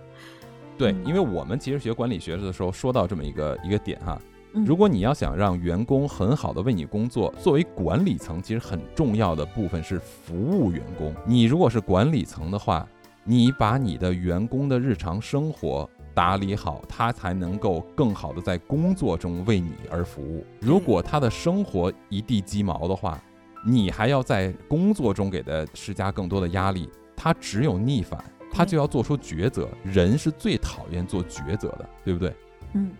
[0.79, 4.21] 对，因为我们其实学管理学的时候说到这么一个一个点哈。
[4.65, 11.15] 如果你要想让员工很好的为你工作，作为管理层，其实很重要的部分是服务员工。
[11.27, 12.89] 你如果是管理层的话，
[13.23, 20.47] 你把你的员工的日常生活打理好，他才能够更好的在工作中为你而服务。
[20.61, 23.21] 如果他的生活一地鸡毛的话，
[23.67, 29.69] 你还要在工作中给他施加更多的压力，他只有逆反，他就要做出抉择。
[29.85, 32.35] 人是最讨厌做抉择的，对不对？
[32.73, 32.91] 嗯。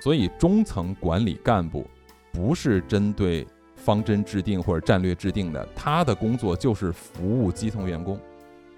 [0.00, 1.86] 所以中层管理干部
[2.32, 8.18] 不是针对方针制定或者战略制定的，他的工作就是服务基层员工。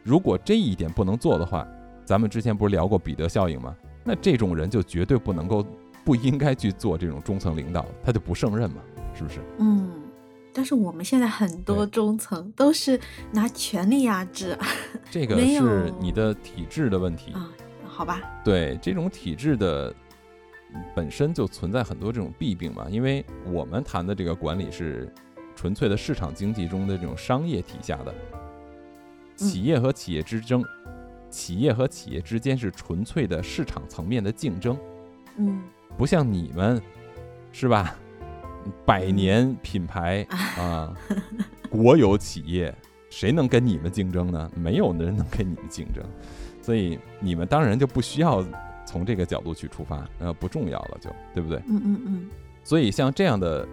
[0.02, 1.66] 如果这一点不能做的话，
[2.04, 3.74] 咱们之前不是聊过彼得效应吗？
[4.04, 5.64] 那这种人就绝对不能够、
[6.04, 8.76] 不应该去做这种中层领导，他就不胜任嘛，
[9.14, 9.40] 是不是？
[9.58, 9.90] 嗯。
[10.52, 12.98] 但是我们现在很多中层都是
[13.32, 14.58] 拿权力压制，
[15.10, 17.48] 这个是你的体制的问题啊？
[17.86, 18.20] 好吧。
[18.44, 19.94] 对这种体制的。
[20.94, 25.12] 本身就存在很多这种弊病嘛，因为我们谈的这个管理是
[25.54, 28.14] 纯粹的市场经济中的这种商业体下的
[29.36, 30.62] 企业和企业之争，
[31.28, 34.76] 企业和企业之间是纯粹的市场层面的竞争，
[35.36, 35.62] 嗯，
[35.96, 36.80] 不像你们
[37.52, 37.96] 是吧？
[38.84, 40.26] 百年品牌
[40.58, 40.94] 啊，
[41.70, 42.74] 国有企业，
[43.08, 44.50] 谁能跟你们竞争呢？
[44.54, 46.04] 没有人能跟你们竞争，
[46.60, 48.44] 所以你们当然就不需要。
[48.90, 51.58] 从这个角度去出发，呃，不重要了，就对不对？
[51.68, 52.30] 嗯嗯嗯。
[52.64, 53.64] 所以像这样的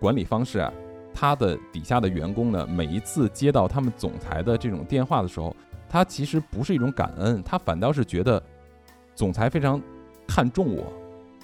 [0.00, 0.72] 管理方式啊，
[1.14, 5.54] 他的底下的员工呢，每一次接到他们总裁的这种电话的时候，
[5.88, 8.42] 他其实不是一种感恩，他反倒是觉得
[9.14, 9.80] 总裁非常
[10.26, 10.92] 看重我。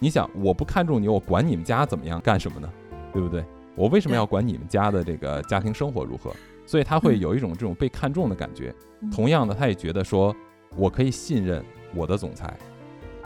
[0.01, 2.69] 你想，我不看重你，我管你们家怎么样干什么呢？
[3.13, 3.45] 对不对？
[3.77, 6.35] 我为什么要管你们家的这个家庭生活如何？
[6.67, 8.75] 所以他会有一种这种被看重的感觉。
[9.13, 10.35] 同样的，他也觉得说
[10.77, 11.65] 我可以信任
[11.95, 12.57] 我的总裁。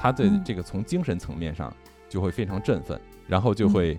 [0.04, 1.74] 他的这个从精神层面上
[2.10, 3.98] 就会非常振奋，然后就会，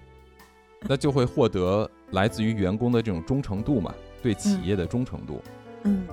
[0.82, 3.92] 那就会获得来自于员工的这种忠诚度嘛，
[4.22, 5.42] 对企业的忠诚度。
[5.82, 6.08] 嗯。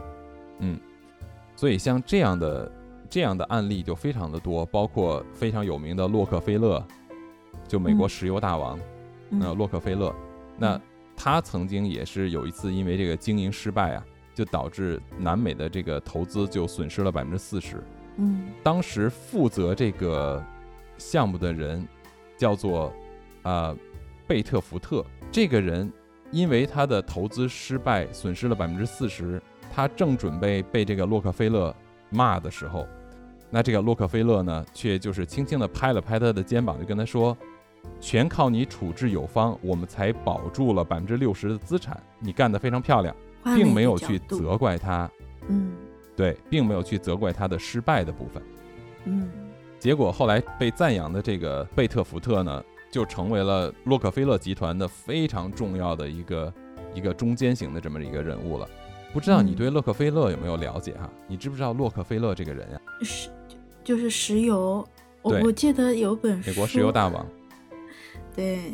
[0.60, 0.80] 嗯，
[1.54, 2.72] 所以像这样的
[3.10, 6.82] 这样的案例就非常的多，包括非常有名的洛克菲勒，
[7.68, 8.80] 就美国石油大王，
[9.28, 10.10] 那洛克菲勒，
[10.56, 10.80] 那
[11.14, 14.02] 他曾经也是有一次因为这个经营失败啊，
[14.34, 17.76] 就导致南美的这个投资就损失了百分之四十。
[18.16, 20.42] 嗯，当时负责这个
[20.98, 21.86] 项目的人
[22.36, 22.92] 叫做
[23.42, 23.74] 啊
[24.26, 25.04] 贝特福特。
[25.30, 25.90] 这个人
[26.30, 29.40] 因为他的投资失败，损失了百分之四十，
[29.72, 31.74] 他正准备被这个洛克菲勒
[32.10, 32.86] 骂的时候，
[33.50, 37.36] 那这个洛克菲勒呢，却就是轻轻地拍了拍他的肩膀，就跟他说
[38.00, 43.14] ：“全靠你处置有方，我们才保住了百分之六十的资产，你干得非常漂亮，
[43.56, 45.10] 并没有去责怪他。”
[45.48, 45.72] 嗯。
[46.14, 48.42] 对，并没有去责怪他的失败的部分，
[49.04, 49.30] 嗯，
[49.78, 56.52] 结果后来被赞扬的这个贝特福特呢，就成为了洛克菲勒集团的非常重要的一个
[56.94, 58.68] 一个中间型的这么一个人物了。
[59.12, 61.10] 不知道你对洛克菲勒有没有了解哈？
[61.26, 62.80] 你知不知道洛克菲勒这个人呀？
[63.02, 63.28] 是，
[63.82, 64.86] 就是石油，
[65.22, 67.26] 我我记得有本美国石油大王，
[68.34, 68.72] 对。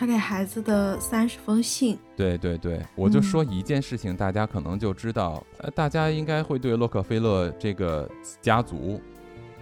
[0.00, 1.98] 他给孩子的三十封信。
[2.16, 8.98] 对对对，我就说一件事情，大家可能就知道，呃，大家应该会对洛克菲勒这个家族，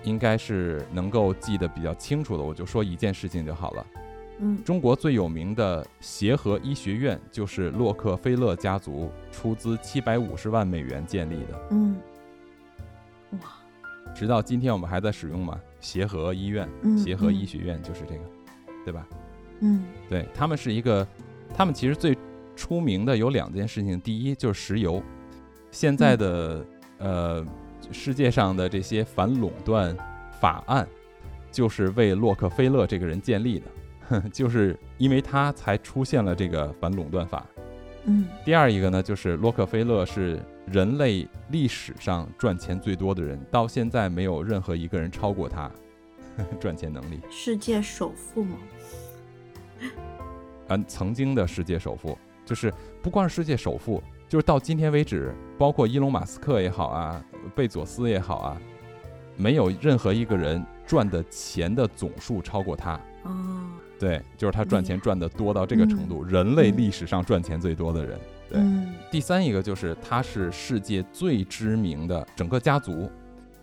[0.05, 2.45] 应该是能够记得比较清楚的。
[2.45, 3.87] 我就说一件事情就好了。
[4.39, 11.61] 嗯，中国最有名的协和医学院就是洛克菲勒家族出资七百五十万美元建立的。
[11.73, 11.97] 嗯，
[13.33, 13.41] 哇，
[14.15, 15.61] 直到今天我们还在使用嘛？
[15.81, 18.23] 协和医院、协和医学院就是这个，
[18.85, 19.05] 对吧？
[19.61, 21.07] 嗯，对他们是一个，
[21.55, 22.17] 他们其实最
[22.57, 25.03] 出名的有两件事情，第一就是石油，
[25.71, 26.65] 现在的
[26.99, 27.47] 呃
[27.91, 29.97] 世界上的这些反垄断
[30.41, 30.87] 法案，
[31.51, 33.61] 就是为洛克菲勒这个人建立
[34.09, 37.47] 的，就是因为他才出现了这个反垄断法。
[38.05, 45.71] 嗯，第二一个呢，就是洛克菲勒是人类历史上赚钱最多的人，到现在没有任何一个人超过他
[46.59, 47.21] 赚钱能力。
[47.31, 48.57] 世界首富吗？
[50.69, 52.73] 嗯，曾经的世界首富，就是
[53.03, 57.25] 不光是世界首富，就是到今天为止，包括伊隆马斯克也好啊，
[57.55, 58.61] 贝佐斯也好啊，
[59.37, 63.01] 没有任何一个人赚的钱的总数超过他。
[63.25, 68.19] 哦，对，就是他赚钱赚的多到这个程度，人类历史上赚钱最多的人。
[68.51, 68.61] 对，
[69.11, 73.11] 第三一个就是他是世界最知名的整个家族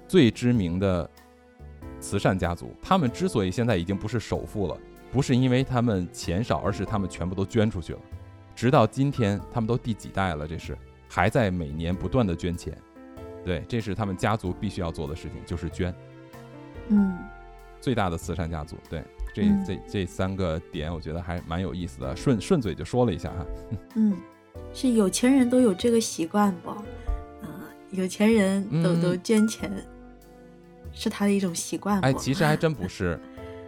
[0.07, 1.09] 最知名的
[1.99, 2.72] 慈善家族。
[2.82, 4.78] 他们之所以现在已经不是首富了，
[5.16, 7.99] 不是因为他们钱少，而是他们全部都捐出去了。
[8.53, 10.45] 直到今天，他们都第几代了？
[10.45, 12.78] 这是还在每年不断的捐钱。
[13.41, 15.95] 对，这是他们家族必须要做的事情，就是捐。
[16.89, 17.18] 嗯，
[17.80, 18.76] 最大的慈善家族。
[18.89, 22.13] 对，这这这三个点，我觉得还蛮有意思的。
[22.13, 23.45] 顺顺嘴就说了一下哈。
[23.95, 24.18] 嗯。
[24.74, 26.72] 是有钱人都有这个习惯不？
[27.41, 27.49] 嗯，
[27.91, 29.72] 有钱人都都捐钱，
[30.91, 32.01] 是他的一种习惯。
[32.01, 33.18] 哎，其实还真不是，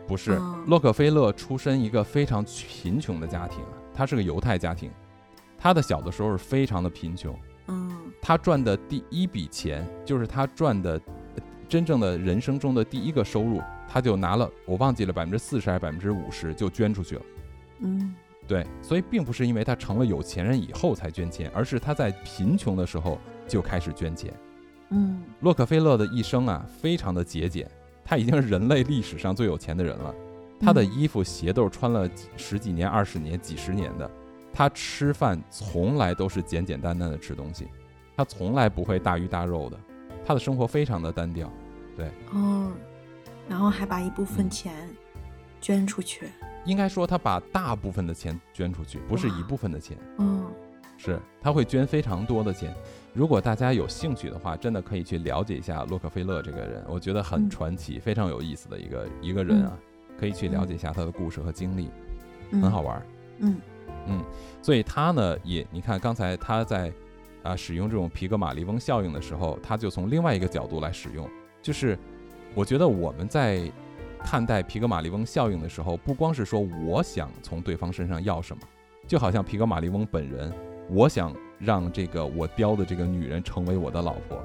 [0.07, 0.39] 不是。
[0.67, 3.59] 洛克菲勒出身一个非常贫穷的家庭，
[3.93, 4.89] 他是个犹太家庭，
[5.57, 7.37] 他的小的时候是非常的贫穷。
[7.67, 7.91] 嗯，
[8.21, 10.99] 他赚的第一笔钱，就是他赚的
[11.67, 17.21] 真正的人生中的第一个收入，他就拿了，我忘记了百分之四十还是百分之五十，就捐出去了。
[17.79, 18.15] 嗯。
[18.47, 24.33] 对，所以并不是因为他成了有钱人以后才捐钱，而是他在贫穷的时候就开始捐钱。
[24.91, 27.69] 嗯，洛克菲勒的一生啊，非常的节俭，
[28.09, 30.15] 他已经是人类历史上最有钱的人了。
[30.61, 34.09] 他的衣服鞋都是穿了十几年、二十年、几十年的。
[34.53, 37.67] 他吃饭从来都是简简单单的吃东西，
[38.15, 39.77] 他从来不会大鱼大肉的。
[40.25, 41.51] 他的生活非常的单调。
[41.95, 42.71] 对，哦，
[43.49, 44.73] 然后还把一部分钱
[45.59, 46.29] 捐出去。
[46.65, 49.97] 应该说，他把大部分的钱捐出去，不是一部分的钱。
[50.17, 50.45] 嗯，
[50.97, 52.73] 是他会捐非常多的钱。
[53.17, 59.75] 如果大家有兴趣的话，真的可以去了解一下洛克菲勒这个人，我觉得很传奇，非常有意思的一个一个人啊，
[60.19, 61.89] 可以去了解一下他的故事和经历，
[62.51, 63.03] 很好玩。
[63.39, 63.57] 嗯
[64.05, 64.23] 嗯，
[64.61, 66.93] 所以他呢，也你看刚才他在
[67.41, 71.27] 啊使用这种皮格马利翁效应的时候，他就从另外一个角度来使用，
[71.59, 71.97] 就是
[72.53, 73.71] 我觉得我们在。
[74.23, 78.63] 看待皮格马利翁效应的时候，不光是说我想从对方身上要什么，
[79.07, 80.51] 就好像皮格马利翁本人，
[80.89, 84.43] 我想让这个我雕的这个女人成为我的老婆，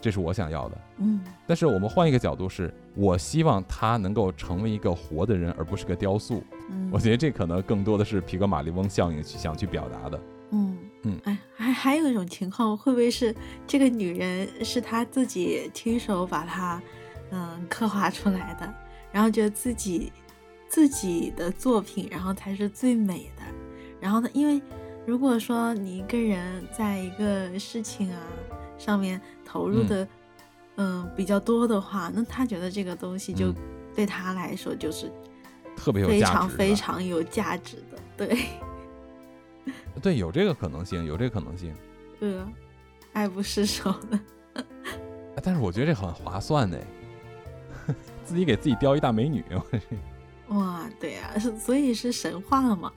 [0.00, 0.78] 这是我想要的。
[0.98, 1.20] 嗯。
[1.46, 6.42] 但是我们换一个角度，是我希望她能够成为一个活的人，而不是个雕塑。
[6.70, 6.90] 嗯。
[6.92, 10.20] 我觉得这可能更多的是皮格马利翁效应去想去表达的。
[10.50, 11.20] 嗯嗯。
[11.24, 13.34] 哎，还还有一种情况，会不会是
[13.66, 16.80] 这个女人是他自己亲手把她
[17.30, 18.74] 嗯刻画出来的？
[19.12, 20.12] 然后觉得自己
[20.68, 23.42] 自己的作品，然后才是最美的。
[24.00, 24.60] 然后呢，因为
[25.06, 28.20] 如果说你一个人在一个事情啊
[28.78, 30.06] 上面投入的
[30.76, 33.52] 嗯比较多的话，那他觉得这个东西就
[33.94, 35.10] 对他来说就是
[35.76, 37.98] 特别有非常非常有价值的。
[38.16, 38.38] 对，
[40.02, 41.74] 对，有这个可能性，有这个可能性。
[42.18, 42.48] 对啊，
[43.12, 44.18] 爱不释手的。
[45.42, 46.78] 但是我觉得这很划算呢。
[48.24, 49.44] 自己给自己雕一大美女，
[50.48, 52.90] 哇，对呀，所以是神话嘛。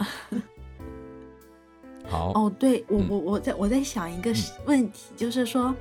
[2.08, 4.34] 好哦，对我我我在我在想一个
[4.66, 5.74] 问题，就是说，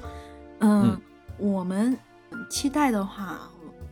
[0.61, 1.01] 嗯，
[1.39, 1.97] 我们
[2.51, 3.41] 期待的话，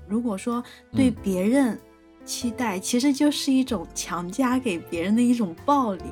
[0.09, 0.63] 如果说
[0.93, 1.79] 对别人
[2.25, 6.03] 期待，其实就是一种强加给别人的一种暴力，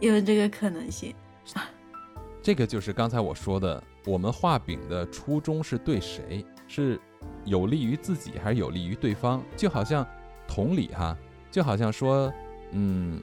[0.00, 1.14] 有这个可能性。
[2.42, 7.00] 这个就是刚才我说的，我们画饼的初衷是对谁是？
[7.44, 9.42] 有利于自己还是有利于对方？
[9.56, 10.06] 就好像
[10.48, 11.16] 同理哈，
[11.50, 12.32] 就好像说，
[12.72, 13.20] 嗯，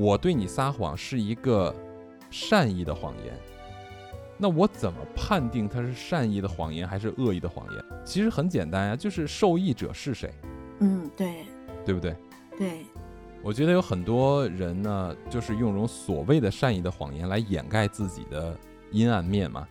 [0.00, 1.74] 我对你撒谎是一个
[2.30, 3.38] 善意的谎言，
[4.38, 7.84] 那我怎么判定它是善意的谎言还是恶意的谎言？
[8.02, 10.32] 其实很简单呀，就是受益者是谁。
[10.78, 11.44] 嗯，对，
[11.84, 12.16] 对不对？
[12.56, 12.86] 对，
[13.42, 18.56] 我觉得有很多人呢，就是用这种所谓的善意的谎言来掩盖自己的
[18.92, 19.68] 阴暗面嘛。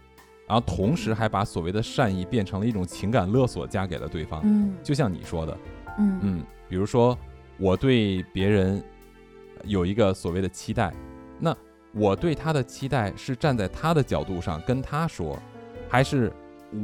[0.48, 4.42] 然后同时还把所谓的善意变成了一种情感勒索，加给了对方。
[4.44, 5.58] 嗯，就像你说的，
[5.98, 7.18] 嗯嗯，比如说
[7.58, 8.84] 我对别人
[9.64, 10.94] 有一个所谓的期待，
[11.40, 11.56] 那
[11.94, 15.38] 我对他的期待是站在他的角度上跟他说，
[15.88, 16.32] 还是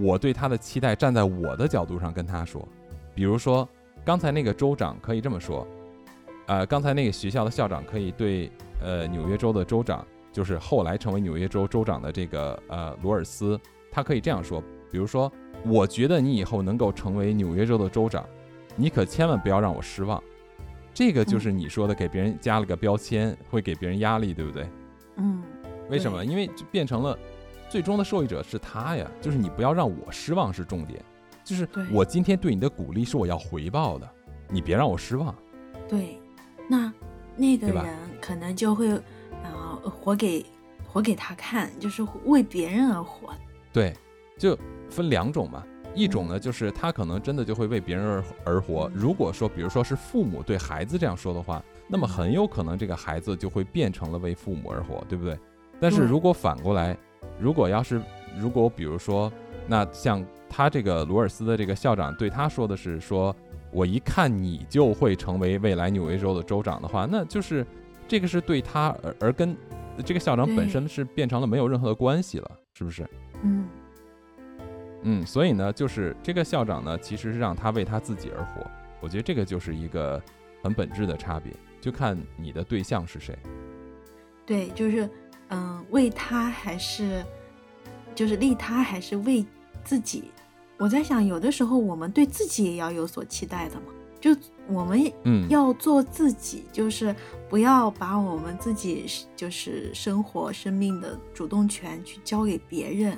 [0.02, 2.68] 我对他的期待站在我的角度上跟他说？
[3.14, 3.68] 比如说
[4.04, 5.68] 刚才那个州长可以这么说，
[6.48, 8.52] 呃，刚才那个学校的校长可以对
[8.82, 10.06] 呃纽约州的州长。
[10.32, 13.58] 就是后来成为纽约州州长的这个呃罗尔斯，
[13.90, 14.62] 他可以这样说，
[14.92, 15.32] 比如说，
[15.66, 18.28] 我觉得你以后能够成为纽约州的州长，
[18.76, 20.22] 你可千万不要让我失望。
[20.96, 24.68] 这个就是你说的给别人加了个标签，会给别人压力，对不对？
[25.18, 25.44] 嗯。
[25.90, 26.26] 为什么？
[26.26, 27.16] 因为就变成了
[27.70, 29.06] 最终的受益者是他呀。
[29.22, 31.00] 就是你不要让我失望是重点，
[31.44, 34.10] 就是我今天对你的鼓励是我要回报的，
[34.50, 35.36] 你别让我失望。
[35.88, 36.18] 对，
[36.68, 36.92] 那
[37.36, 37.86] 那个人
[38.20, 39.00] 可能就会。
[39.84, 40.44] 活给
[40.88, 43.32] 活给他看，就是为别人而活。
[43.72, 43.94] 对，
[44.36, 44.58] 就
[44.90, 45.64] 分两种嘛。
[45.96, 48.92] 一种呢，就是他可能真的就会为别人而而活。
[48.94, 55.38] 如果说，比如说是父母对孩子这样说的话，那么很有可能这个孩子就会变成了为父母而活，对不对？
[55.80, 56.96] 但是如果反过来，
[57.40, 58.02] 如果要是
[58.38, 59.32] 如果比如说，
[59.68, 63.36] 那像他这个罗尔斯的这个校长对他说的是说，
[63.72, 67.66] 我一看你就会成为未来纽约州的州长的话，那就是
[68.08, 69.56] 这个是对他而而跟
[70.06, 73.08] 这个校长本身是变成了没有任何的关系了，是不是？
[73.44, 73.68] 嗯
[75.08, 78.66] 嗯，所以呢，就是这个校长呢，其实是让他为他自己而活。
[79.00, 80.22] 我觉得这个就是一个
[80.64, 83.38] 很本质的差别，就看你的对象是谁。
[84.48, 85.08] 对，就是
[85.50, 87.24] 嗯，为他还是
[88.16, 89.46] 就是利他还是为
[89.84, 90.32] 自己？
[90.78, 93.94] 我在想，有的时候我们对自己也要有所期待的嘛。
[94.20, 94.36] 就
[94.68, 95.00] 我们
[95.50, 97.16] 要做自己，就是
[97.48, 103.16] 不要把我们自己就是生活生命的主动权去交给别人。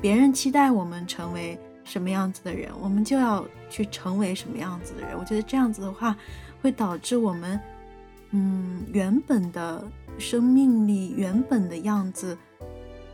[0.00, 5.18] 别人期待我们成为什么样子的人，我们就要去成为什么样子的人。
[5.18, 6.16] 我觉得这样子的话，
[6.62, 7.58] 会导致我们
[8.30, 9.82] 嗯原本的
[10.18, 12.36] 生命力、原本的样子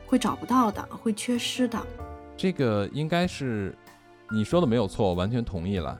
[0.06, 1.80] 会找不到的，会缺失的。
[2.36, 3.74] 这个应该是
[4.30, 5.98] 你说的没有错，我完全同意了。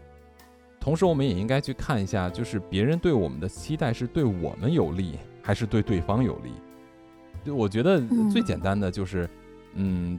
[0.81, 6.53] 同时，我们也应该去看一下，就是别人对我们的期待是对我们有利，还是对对方有利？
[7.43, 9.29] 就我觉得最简单的就是，
[9.75, 10.19] 嗯，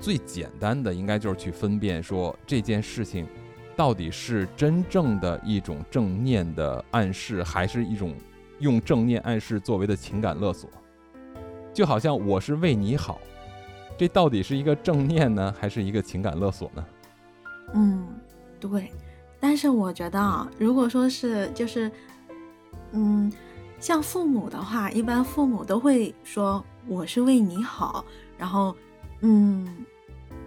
[0.00, 3.26] 最简单的应该就是去分辨说这件事情
[3.76, 8.14] 到底是真正的一种正念的暗示，还是一种
[8.58, 10.68] 用正念暗示作为的情感勒索。
[11.72, 13.20] 就好像我是为你好，
[13.96, 16.84] 这到底是一个正念呢，还是一个情感勒索呢？
[17.74, 18.08] 嗯，
[18.58, 18.90] 对。
[19.38, 21.90] 但是我觉得啊，如果说是就是，
[22.92, 23.32] 嗯，
[23.78, 28.04] 像父母的话，一般父母都会说我是为你好，
[28.36, 28.76] 然后，
[29.20, 29.66] 嗯，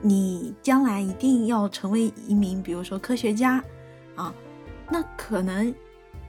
[0.05, 3.63] 你将来一定要成为一名，比如说科学家，
[4.15, 4.35] 啊，
[4.91, 5.73] 那可能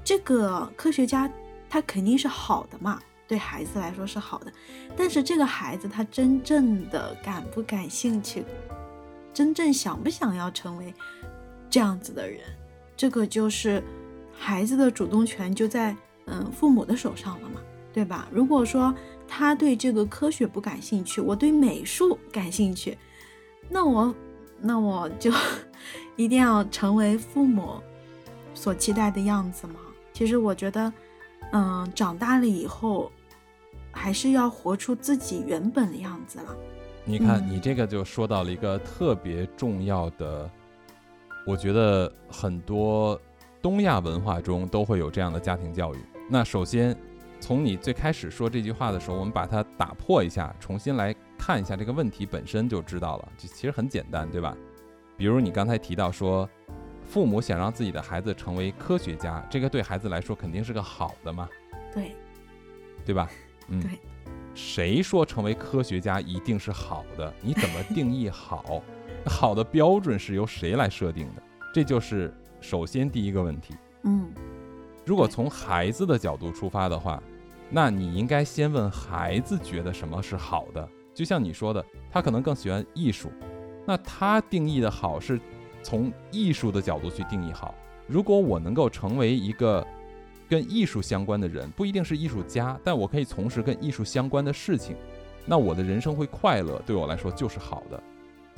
[0.05, 1.29] 这个科学家
[1.69, 4.53] 他肯定是好的嘛，对孩子来说是好的，
[4.97, 8.45] 但是这个孩子他真正的感不感兴趣，
[9.33, 10.95] 真正想不想要成为？
[11.69, 12.39] 这样子的人，
[12.97, 13.83] 这个就是
[14.33, 15.97] 孩子的主动权就在
[16.27, 17.61] 嗯父母的手上了嘛，
[17.93, 18.29] 对吧？
[18.31, 18.95] 如果说
[19.27, 22.97] 他对这个科学不感兴趣，我对美术感兴趣，
[23.69, 24.15] 那我
[24.61, 25.31] 那我就
[26.17, 27.81] 一定要成为父母
[28.55, 29.75] 所期待的样子吗？
[30.13, 30.93] 其实我觉得，
[31.53, 33.11] 嗯，长大了以后
[33.91, 36.57] 还是要活出自己原本的样子了。
[37.05, 40.49] 你看，你这个就说到了一个特别重要的。
[41.47, 43.21] 我觉得很多
[43.61, 45.99] 东亚文化中都会有这样的家庭教育。
[46.31, 46.97] 那首先，
[47.41, 51.15] 从你最开始说这句话的时候，我们把它打破一下，重新来
[51.47, 53.29] 看一下这个问题本身就知道了。
[53.37, 54.57] 就其实很简单，对吧？
[55.15, 56.49] 比如你刚才提到说，
[57.05, 61.47] 父母想让自己的孩子成为科学家，这个对孩子来说肯定是个好的嘛？
[61.93, 62.17] 对，
[63.05, 63.29] 对吧？
[63.69, 63.91] 嗯，对。
[64.55, 67.31] 谁说成为科学家一定是好的？
[67.43, 68.83] 你怎么定义好？
[69.29, 71.43] 好的标准是由谁来设定的？
[71.75, 72.33] 这就是
[72.63, 73.75] 首先第一个问题。
[74.05, 74.33] 嗯，
[75.05, 77.23] 如果从孩子的角度出发的话，
[77.69, 80.89] 那你应该先问孩子觉得什么是好的。
[81.15, 83.31] 就像你说的，他可能更喜欢艺术，
[83.87, 85.41] 那他定义的好是
[85.83, 87.75] 从艺术的角度去定义好。
[88.07, 89.87] 如果我能够成为一个
[90.49, 94.97] 跟艺术相关的人，不一定是艺术家，但我可以从事跟艺术相关的事情，
[95.47, 98.03] 那我的人生会快乐，对我来说就是好的。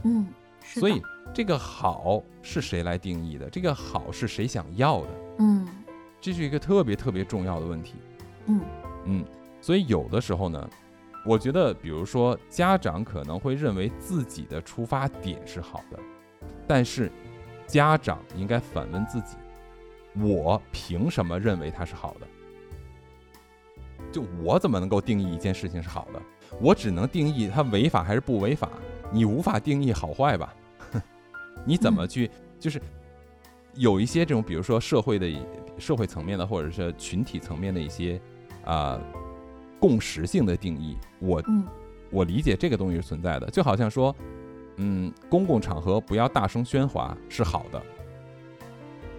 [0.04, 0.26] 嗯。
[0.68, 1.00] 所以
[1.32, 3.48] 这个好是谁来定义的？
[3.48, 5.08] 这个好是谁想要的？
[5.38, 5.64] 嗯，
[6.20, 7.94] 这是一个特别特别重要的问题。
[8.46, 8.60] 嗯
[9.04, 9.24] 嗯，
[9.60, 10.68] 所以有的时候呢，
[11.26, 15.98] 我觉得，比如说家长可能会认为自己的出发点是好的，
[16.68, 17.10] 但是
[17.66, 19.36] 家长应该反问自己：
[20.14, 22.26] 我凭什么认为它是好的？
[24.12, 26.22] 就我怎么能够定义一件事情是好的？
[26.60, 28.70] 我只能定义它违法还是不违法。
[29.10, 30.54] 你无法定义好坏吧？
[31.66, 32.30] 你怎么去？
[32.58, 32.80] 就是
[33.74, 35.28] 有一些这种，比如说社会的、
[35.76, 38.20] 社会层面的，或者是群体层面的一些
[38.64, 39.00] 啊
[39.80, 40.96] 共识性的定义。
[41.18, 41.42] 我
[42.10, 44.14] 我理解这个东西是存在的，就好像说，
[44.76, 47.82] 嗯，公共场合不要大声喧哗是好的，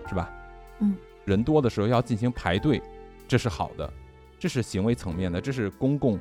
[0.07, 0.29] 是吧？
[0.79, 0.95] 嗯，
[1.25, 2.81] 人多的时候要进行排队，
[3.27, 3.91] 这是好的，
[4.39, 6.19] 这是行为层面的，这是公共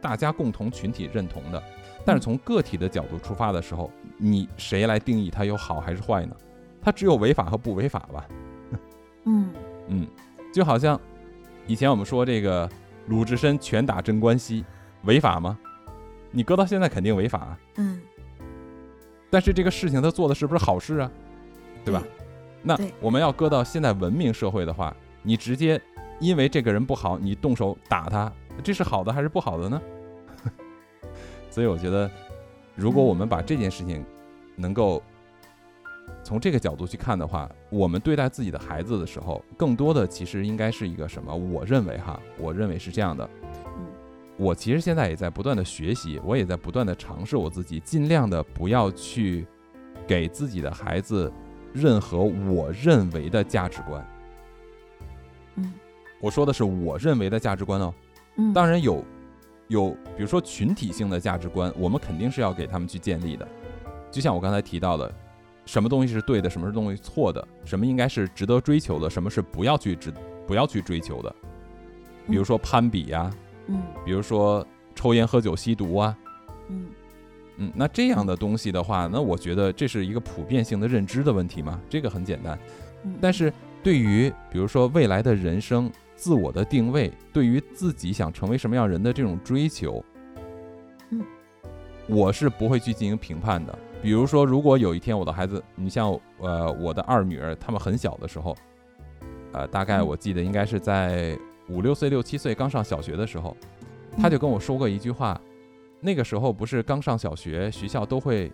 [0.00, 1.62] 大家共同群体认同的。
[2.04, 6.36] 但是从个体的角度出发的时候，你谁来定义它有好还是坏呢？
[6.80, 8.28] 它只有违法和不违法吧？
[9.24, 9.50] 嗯
[9.88, 10.06] 嗯，
[10.52, 11.00] 就好像
[11.66, 12.68] 以前我们说这个
[13.06, 14.64] 鲁智深拳打镇关西，
[15.04, 15.58] 违法吗？
[16.30, 17.56] 你搁到现在肯定违法。
[17.76, 18.00] 嗯。
[19.30, 21.10] 但是这个事情他做的是不是好事啊？
[21.84, 22.02] 对吧？
[22.62, 25.80] 那我们要搁到现在文明社会的话，你直接
[26.18, 28.32] 因为这个人不好，你动手打他，
[28.62, 29.80] 这是好的还是不好的呢？
[31.50, 32.10] 所以我觉得，
[32.74, 34.04] 如果我们把这件事情
[34.56, 35.02] 能够
[36.26, 41.32] 从这个角度去看的话，我们对待自己的孩子的时候，更多的其实应该是一个什么？
[41.32, 43.30] 我认为哈，我认为是这样的。
[44.36, 49.46] 我其实现在也在不断的学习，我也在不断的尝试我自己，尽量的不要去
[50.04, 51.32] 给自己的孩子
[51.72, 54.04] 任何我认为的价值观。
[55.54, 55.72] 嗯，
[56.20, 57.94] 我说的是我认为的价值观哦。
[58.34, 59.00] 嗯，当然有，
[59.68, 63.46] 有比如说群体性的价值观，我们肯定是要给他们去建立的。
[64.10, 65.14] 就像我刚才提到的，
[65.66, 70.10] 什么东西是对的，什么是东西错的，什么应该是值得追求的，什么是不要去值
[70.46, 71.34] 不要去追求的。
[72.26, 73.30] 比如说攀比呀。
[73.68, 74.64] 嗯，比如说
[74.94, 76.16] 抽烟、喝酒、吸毒啊，
[76.68, 76.86] 嗯
[77.56, 82.56] 嗯，那这样的东西的话，那我觉得这是一个普遍性的认知的问题嘛，这个很简单。
[83.20, 83.52] 但是
[83.82, 90.00] 对于比如说未来的人生、自我的定位，对于自己想成为什么样人的这种追求，
[91.10, 91.20] 嗯，
[92.06, 93.76] 我是不会去进行评判的。
[94.06, 98.56] 比如说，如果有一天我的孩子，你像呃我的二女儿，他们很小的时候，
[99.52, 101.36] 呃，大概我记得应该是在。
[101.68, 103.56] 五六岁、六七岁刚上小学的时候，
[104.16, 105.40] 他就跟我说过一句话。
[106.00, 108.52] 那个时候不是刚上小学，学校都会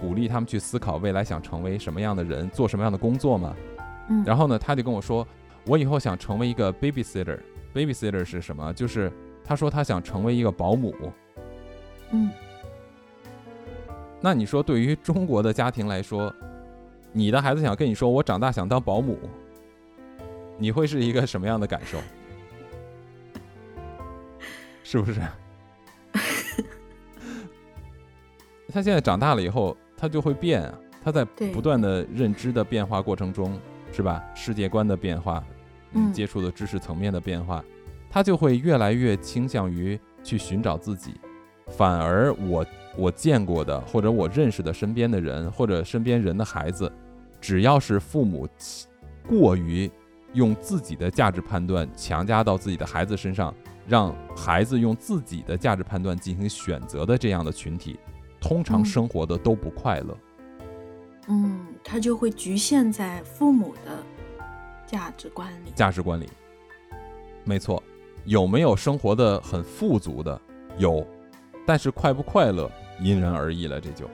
[0.00, 3.54] 鼓励他们去思考未来想成为什么样的人，做什么样的工作吗？
[4.08, 4.24] 嗯。
[4.24, 5.28] 然后呢，他就跟我说，
[5.66, 7.38] 我以后想成为一个 babysitter。
[7.74, 8.72] babysitter 是什么？
[8.72, 9.12] 就是
[9.44, 10.94] 他说他想成为一个保姆。
[12.12, 12.30] 嗯。
[14.24, 16.34] 那你说，对于中国的家庭来说，
[17.12, 19.18] 你的孩子想跟你说我长大想当保姆，
[20.56, 21.98] 你会是一个什么样的感受？
[24.82, 25.20] 是不是？
[28.72, 30.74] 他现在长大了以后，他就会变啊。
[31.04, 31.22] 他在
[31.52, 33.60] 不断的认知的变化过程中，
[33.92, 34.24] 是吧？
[34.34, 35.44] 世界观的变化，
[35.92, 37.62] 嗯，接触的知识层面的变化，
[38.08, 41.12] 他就会越来越倾向于去寻找自己。
[41.68, 42.64] 反而我
[42.96, 46.90] 我见过的，或者我认识的身边的人，或者身边人的孩子，
[47.40, 48.48] 只要是父母
[49.28, 49.90] 过于
[50.32, 53.54] 用自己的价值判断强加到自己的孩子身上。
[53.86, 57.98] 让孩子用自己的价值判断进行选择的这样的群体，
[58.40, 60.16] 通常生活的都不快乐。
[61.28, 64.02] 嗯，他就会局限在父母的
[64.86, 65.70] 价值观里。
[65.74, 66.26] 价值观里，
[67.44, 67.82] 没错。
[68.24, 70.40] 有没有生活的很富足的？
[70.78, 71.06] 有，
[71.66, 72.70] 但是快不快乐
[73.04, 73.78] 因人而异了。
[73.80, 74.08] 这就，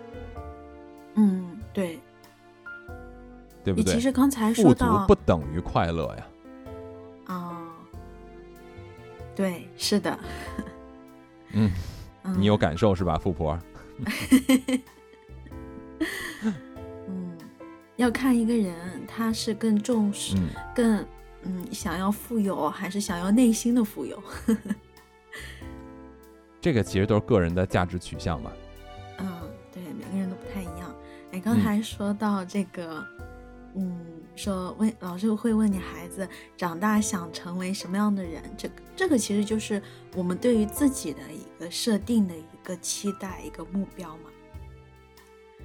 [1.14, 1.98] 嗯，对，
[3.64, 3.94] 对不对？
[3.94, 6.26] 其实刚才说到，不等于快乐呀。
[7.26, 7.62] 啊。
[9.34, 10.18] 对，是的。
[11.52, 11.70] 嗯，
[12.36, 13.58] 你有感受是吧，富婆？
[17.08, 17.38] 嗯，
[17.96, 20.36] 要看一个人，他是更重视、
[20.74, 21.02] 更
[21.44, 24.22] 嗯想要富有，还是想要内心的富有？
[26.60, 28.52] 这个其实都是个人的价值取向嘛。
[31.48, 31.56] 样。
[31.56, 33.04] 哎，刚才说到这个，
[33.74, 33.98] 嗯。
[34.36, 36.26] 说问老师会问你孩子
[36.56, 38.40] 长大想成为什么样的人？
[38.56, 39.82] 这个这个其实就是
[40.14, 44.30] 我们对于自己的一个设定的一个期待、一个目标嘛。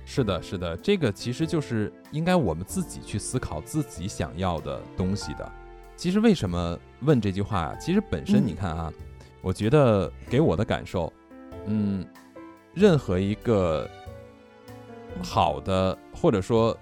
[0.03, 5.49] 是的，是的，这个其实就是应该我们自己去思考自己想要的东西的。
[5.95, 7.73] 其实为什么问这句话？
[7.80, 8.91] 其实本身你看啊，
[9.41, 11.13] 我觉得给我的感受，
[11.67, 12.05] 嗯，
[12.73, 13.89] 任何一个
[15.24, 16.78] 好的或者说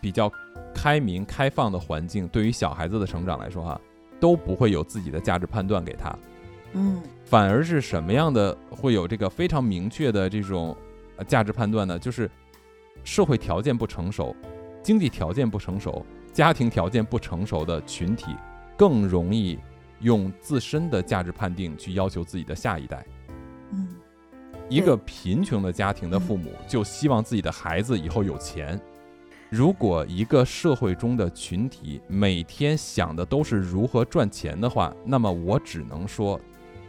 [0.00, 0.30] 比较。
[0.74, 3.80] 开明开放的环境对于小孩子的成长来说，哈，
[4.20, 6.14] 都不会有自己的价值判断给他，
[6.74, 10.76] 嗯，反而是什么样的会有这个非常明确的这种
[11.26, 11.98] 价值判断呢？
[11.98, 12.30] 就是
[13.04, 14.36] 社会条件不成熟、
[14.82, 18.36] 经济条件不成熟、家庭条件不成熟的群体，
[18.76, 19.58] 更容易
[20.00, 23.04] 用自身的价值判定去要求自己的下一代。
[23.72, 23.88] 嗯，
[24.68, 28.80] 一个贫穷的家庭的父母就希望自己的孩子以后有钱。
[29.48, 36.40] 如果一个社会中的群体每天想的都是如何赚钱的话，那么我只能说，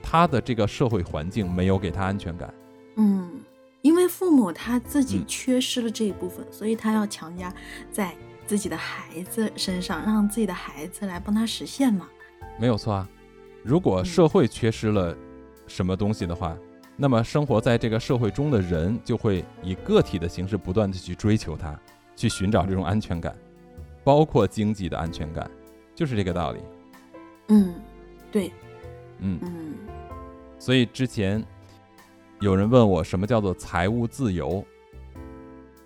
[0.02, 2.52] 他的这个社会环境没有给他安全感。
[2.96, 3.30] 嗯，
[3.84, 7.54] 因为父母他自己缺失了这一部分，所以他要强加
[7.92, 8.16] 在
[8.48, 12.08] 自己的孩子身上，让自己的孩子来帮他实现嘛。
[12.60, 13.08] 没有错啊。
[13.62, 15.16] 如果社会缺失了
[15.68, 16.58] 什么东西的话，
[16.98, 21.80] 那么生活在这个社会中的人就会以个体的形式不断的去追求它。
[22.16, 23.38] 去寻找这种安全感，
[24.04, 25.48] 包括经济的安全感，
[25.94, 26.60] 就是这个道理。
[27.50, 27.76] 嗯，
[28.32, 28.52] 对，
[29.20, 29.76] 嗯嗯。
[30.58, 31.46] 所以之前
[32.40, 34.66] 有人问我什么叫做财务自由，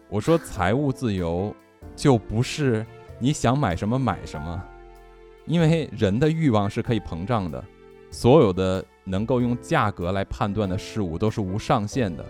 [0.07, 1.53] 我说财务自由
[1.97, 2.85] 就不是
[3.19, 4.63] 你想买什么买什么，
[5.45, 7.61] 因为人的欲望是可以膨胀的，
[8.09, 12.25] 所有的能够用价格来判断的事物都是无上限的。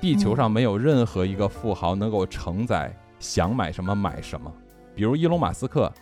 [0.00, 4.52] 地球上没有任何一个富豪能够承载想买什么买什么。
[4.94, 5.92] 比如伊隆马斯克，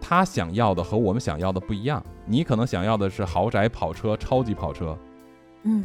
[0.00, 2.04] 他想要的和我们想要的不一样。
[2.24, 4.96] 你可能想要的是豪宅、跑车、超级跑车，
[5.64, 5.84] 嗯，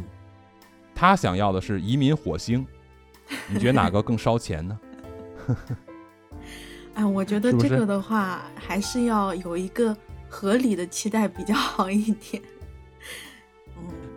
[0.94, 2.66] 他想要的是移民火星。
[3.48, 4.80] 你觉得哪个更烧钱呢？
[6.94, 9.96] 哎， 我觉得这个的话，还是要有一个
[10.28, 12.42] 合理的期待比较好一点。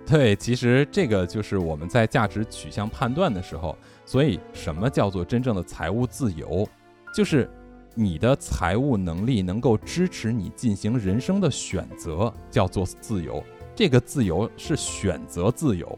[0.06, 3.76] 对，其实这个就是我们在价值取向判断的时候，
[4.06, 6.68] 所以什么叫做真正的财务自由？
[7.16, 7.50] 就是
[7.96, 13.42] 你的财务能力能够支持你进行人生的选择，叫做自由。
[13.74, 15.98] 这个自由是选择自由，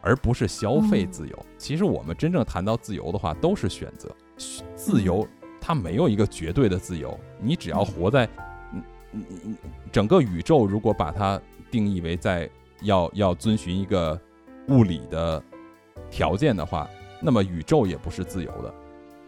[0.00, 1.46] 而不是消费自由。
[1.58, 4.10] 其实我们真正谈到自由的话，都是选择。
[4.74, 5.24] 自由
[5.60, 8.26] 它没有一个绝对的自由，你只要活在，
[8.72, 8.82] 嗯
[9.12, 9.56] 嗯嗯，
[9.92, 11.40] 整个宇宙如果把它
[11.70, 12.50] 定义为在。
[12.84, 14.18] 要要遵循一个
[14.68, 15.42] 物理的
[16.10, 16.88] 条件的话，
[17.20, 18.72] 那么宇宙也不是自由的。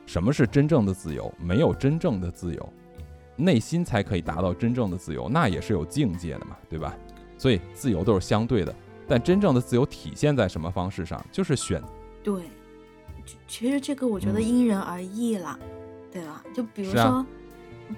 [0.07, 1.33] 什么是真正的自由？
[1.37, 2.73] 没有真正的自由，
[3.35, 6.97] 内心才可以达到真正的自由，那也是有境界的嘛，对吧？
[7.37, 8.75] 所以自由都是相对的，
[9.09, 11.21] 但真正的自由体现在什么方式上？
[11.33, 11.83] 就是选。
[12.23, 12.45] 对，
[13.49, 15.59] 其实这个我觉得因人而异了，
[16.13, 16.43] 对吧？
[16.55, 17.27] 就比如说，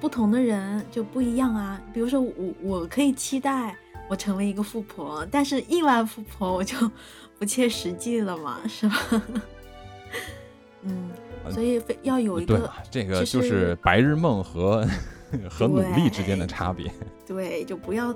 [0.01, 1.81] 不同的人就不一样啊。
[1.93, 2.33] 比如说我，
[2.63, 3.77] 我可以期待。
[4.09, 6.77] 我成为一个富婆，但是亿万富婆我就
[7.39, 8.97] 不切实际了嘛，是吧？
[10.83, 11.11] 嗯，
[11.51, 14.87] 所以非要有一个，这个就是白日梦和
[15.51, 16.91] 和努力之间的差别。
[17.27, 18.15] 对，就不要，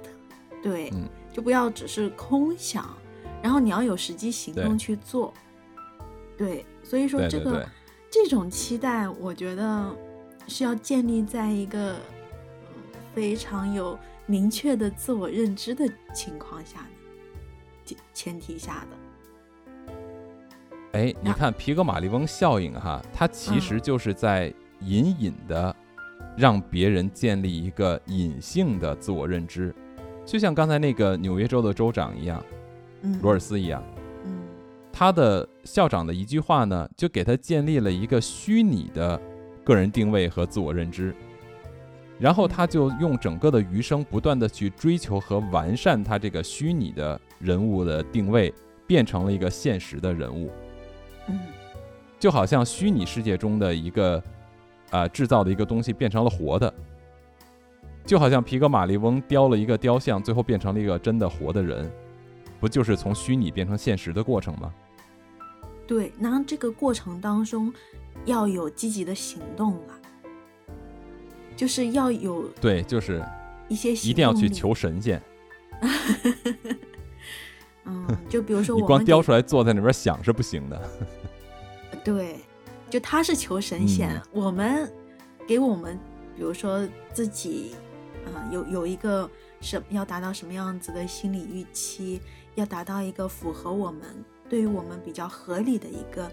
[0.62, 0.90] 对，
[1.32, 2.88] 就不要只是空想，
[3.42, 5.34] 然后你要有实际行动去做。
[6.38, 7.68] 对，所以说这个
[8.10, 9.94] 这种期待，我觉得
[10.48, 11.96] 是要建立在一个
[13.14, 13.98] 非常有。
[14.32, 18.96] 明确的自我认知的情况下呢，前提下的。
[20.92, 25.76] 哎，你看皮格马利翁效应哈，它其实就是在隐隐的
[26.34, 29.74] 让别人建立一个隐性的自我认知，
[30.24, 32.42] 就像刚才那个纽约州的州长一样，
[33.20, 33.84] 罗尔斯一样，
[34.24, 34.32] 嗯，
[34.90, 39.20] 他的校长的一句话呢，就给他建立了一个虚拟的
[39.62, 41.14] 个人定位和自我认知。
[42.22, 48.54] 然后他就用整个的余生不断的去追求和完善他这个虚拟的人物的定位，
[48.86, 50.48] 变成了一个现实的人物。
[51.26, 51.40] 嗯，
[52.20, 54.22] 就好像虚拟世界中的一个
[54.90, 56.72] 啊制造的一个东西变成了活的，
[58.06, 61.90] 就好像皮格马利翁雕了一个雕像，最后变成了一个真的活的人，
[62.60, 64.72] 不就是从虚拟变成现实的过程吗？
[65.88, 67.74] 对，那这个过程当中
[68.26, 69.98] 要有积极的行动啊。
[71.62, 73.24] 就是要有对，就是
[73.68, 75.22] 一些一定要去求神仙。
[77.86, 80.90] 嗯，就比如说你光雕出来坐在那边想是不行的。
[82.02, 82.40] 对，
[82.90, 84.92] 就他是求神仙，我们
[85.46, 85.96] 给我们，
[86.36, 87.76] 比如说自己，
[88.26, 92.20] 啊，有有一个什要达到什么样子的心理预期，
[92.56, 94.02] 要达到一个符合我们
[94.48, 96.28] 对于我们比较合理的一个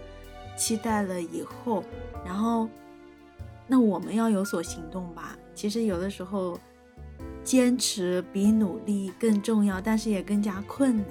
[0.56, 1.84] 期待了以后，
[2.26, 2.68] 然后。
[3.70, 5.38] 那我们要有所行动吧。
[5.54, 6.58] 其实有的时候，
[7.44, 11.06] 坚持比努力更重要，但是也更加困难。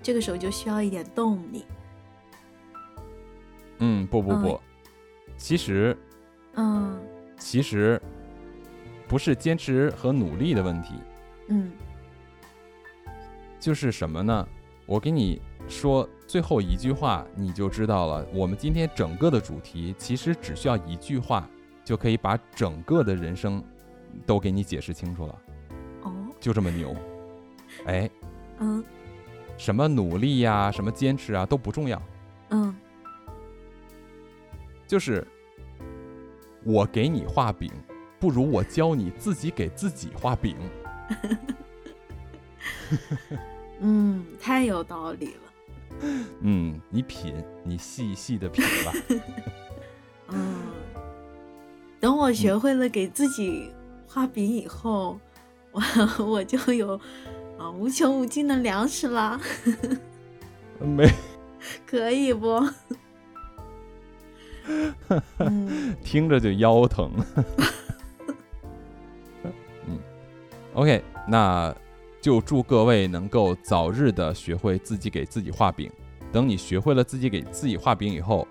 [0.00, 1.64] 这个时候就需要一点动力。
[3.78, 4.60] 嗯，不不不，
[5.36, 5.98] 其实，
[6.54, 6.96] 嗯，
[7.36, 8.00] 其实
[9.08, 10.94] 不是坚持和努力的问题。
[11.48, 11.72] 嗯，
[13.58, 14.46] 就是什么呢？
[14.86, 18.24] 我给你说最后一句话，你就知道了。
[18.32, 21.50] 我们今天整个的主题其实只需要一句话。
[21.90, 23.60] 就可以把整个的人生
[24.24, 25.38] 都给你解释清楚了，
[26.04, 26.94] 哦，就这么牛，
[27.84, 28.08] 哎，
[28.60, 28.84] 嗯，
[29.58, 32.00] 什么努力呀，什么坚持啊都不重要，
[32.50, 32.72] 嗯，
[34.86, 35.26] 就是
[36.62, 37.72] 我给你画饼，
[38.20, 40.56] 不如我教你自己给自己画饼。
[43.80, 46.08] 嗯，太有道理了。
[46.42, 47.34] 嗯，你品，
[47.64, 48.92] 你细细的品吧。
[52.32, 53.70] 学会了给自己
[54.06, 55.18] 画饼以后，
[55.72, 55.82] 我
[56.24, 56.98] 我就有
[57.58, 59.40] 啊无穷无尽的粮食了。
[60.80, 61.08] 没，
[61.86, 62.62] 可以不？
[66.04, 67.10] 听着就腰疼。
[69.86, 69.98] 嗯
[70.74, 71.74] ，OK，那
[72.20, 75.90] 就祝各位能够早日的学会自己给自己画饼。
[76.32, 78.46] 等你学会了自己给自己画饼以后，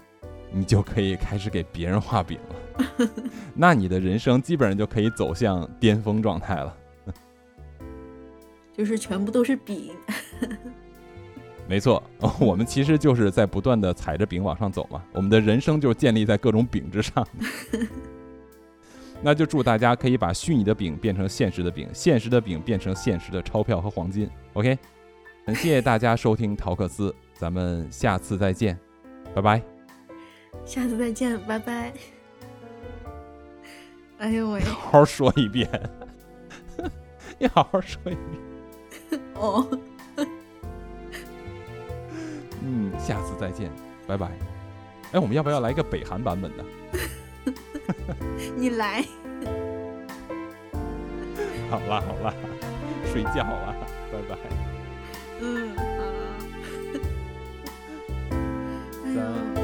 [0.51, 3.07] 你就可以开始给别人画饼了。
[3.53, 6.77] 那你的人生基本上就可以走向巅峰状态了，
[8.73, 9.91] 就是全部都是饼。
[11.67, 12.01] 没错，
[12.39, 15.03] 我们其实就是在不断的踩着饼往上走嘛。
[15.13, 17.27] 我们的人生就是建立在各种饼之上。
[19.21, 24.27] 那就祝大家可以把虚拟的饼变成现实的饼，现实的饼变成现实的钞票和黄金。
[24.53, 24.79] OK，
[25.45, 28.79] 感谢大家收听陶克斯，咱们下次再见，
[29.35, 29.78] 拜拜。
[30.69, 31.91] 下次再见，拜拜。
[34.19, 34.61] 哎呦喂！
[34.61, 35.67] 好好说一遍，
[37.39, 38.15] 你好好说一
[39.09, 39.19] 遍。
[39.33, 39.67] 哦。
[42.61, 43.71] 嗯，下次再见，
[44.05, 44.27] 拜拜。
[45.11, 46.63] 哎，我们要不要来一个北韩版本的？
[48.55, 49.03] 你来。
[51.71, 52.31] 好啦好啦，
[53.11, 53.75] 睡觉了，
[54.11, 54.37] 拜拜。
[55.41, 55.83] 嗯，好。
[59.15, 59.58] 三。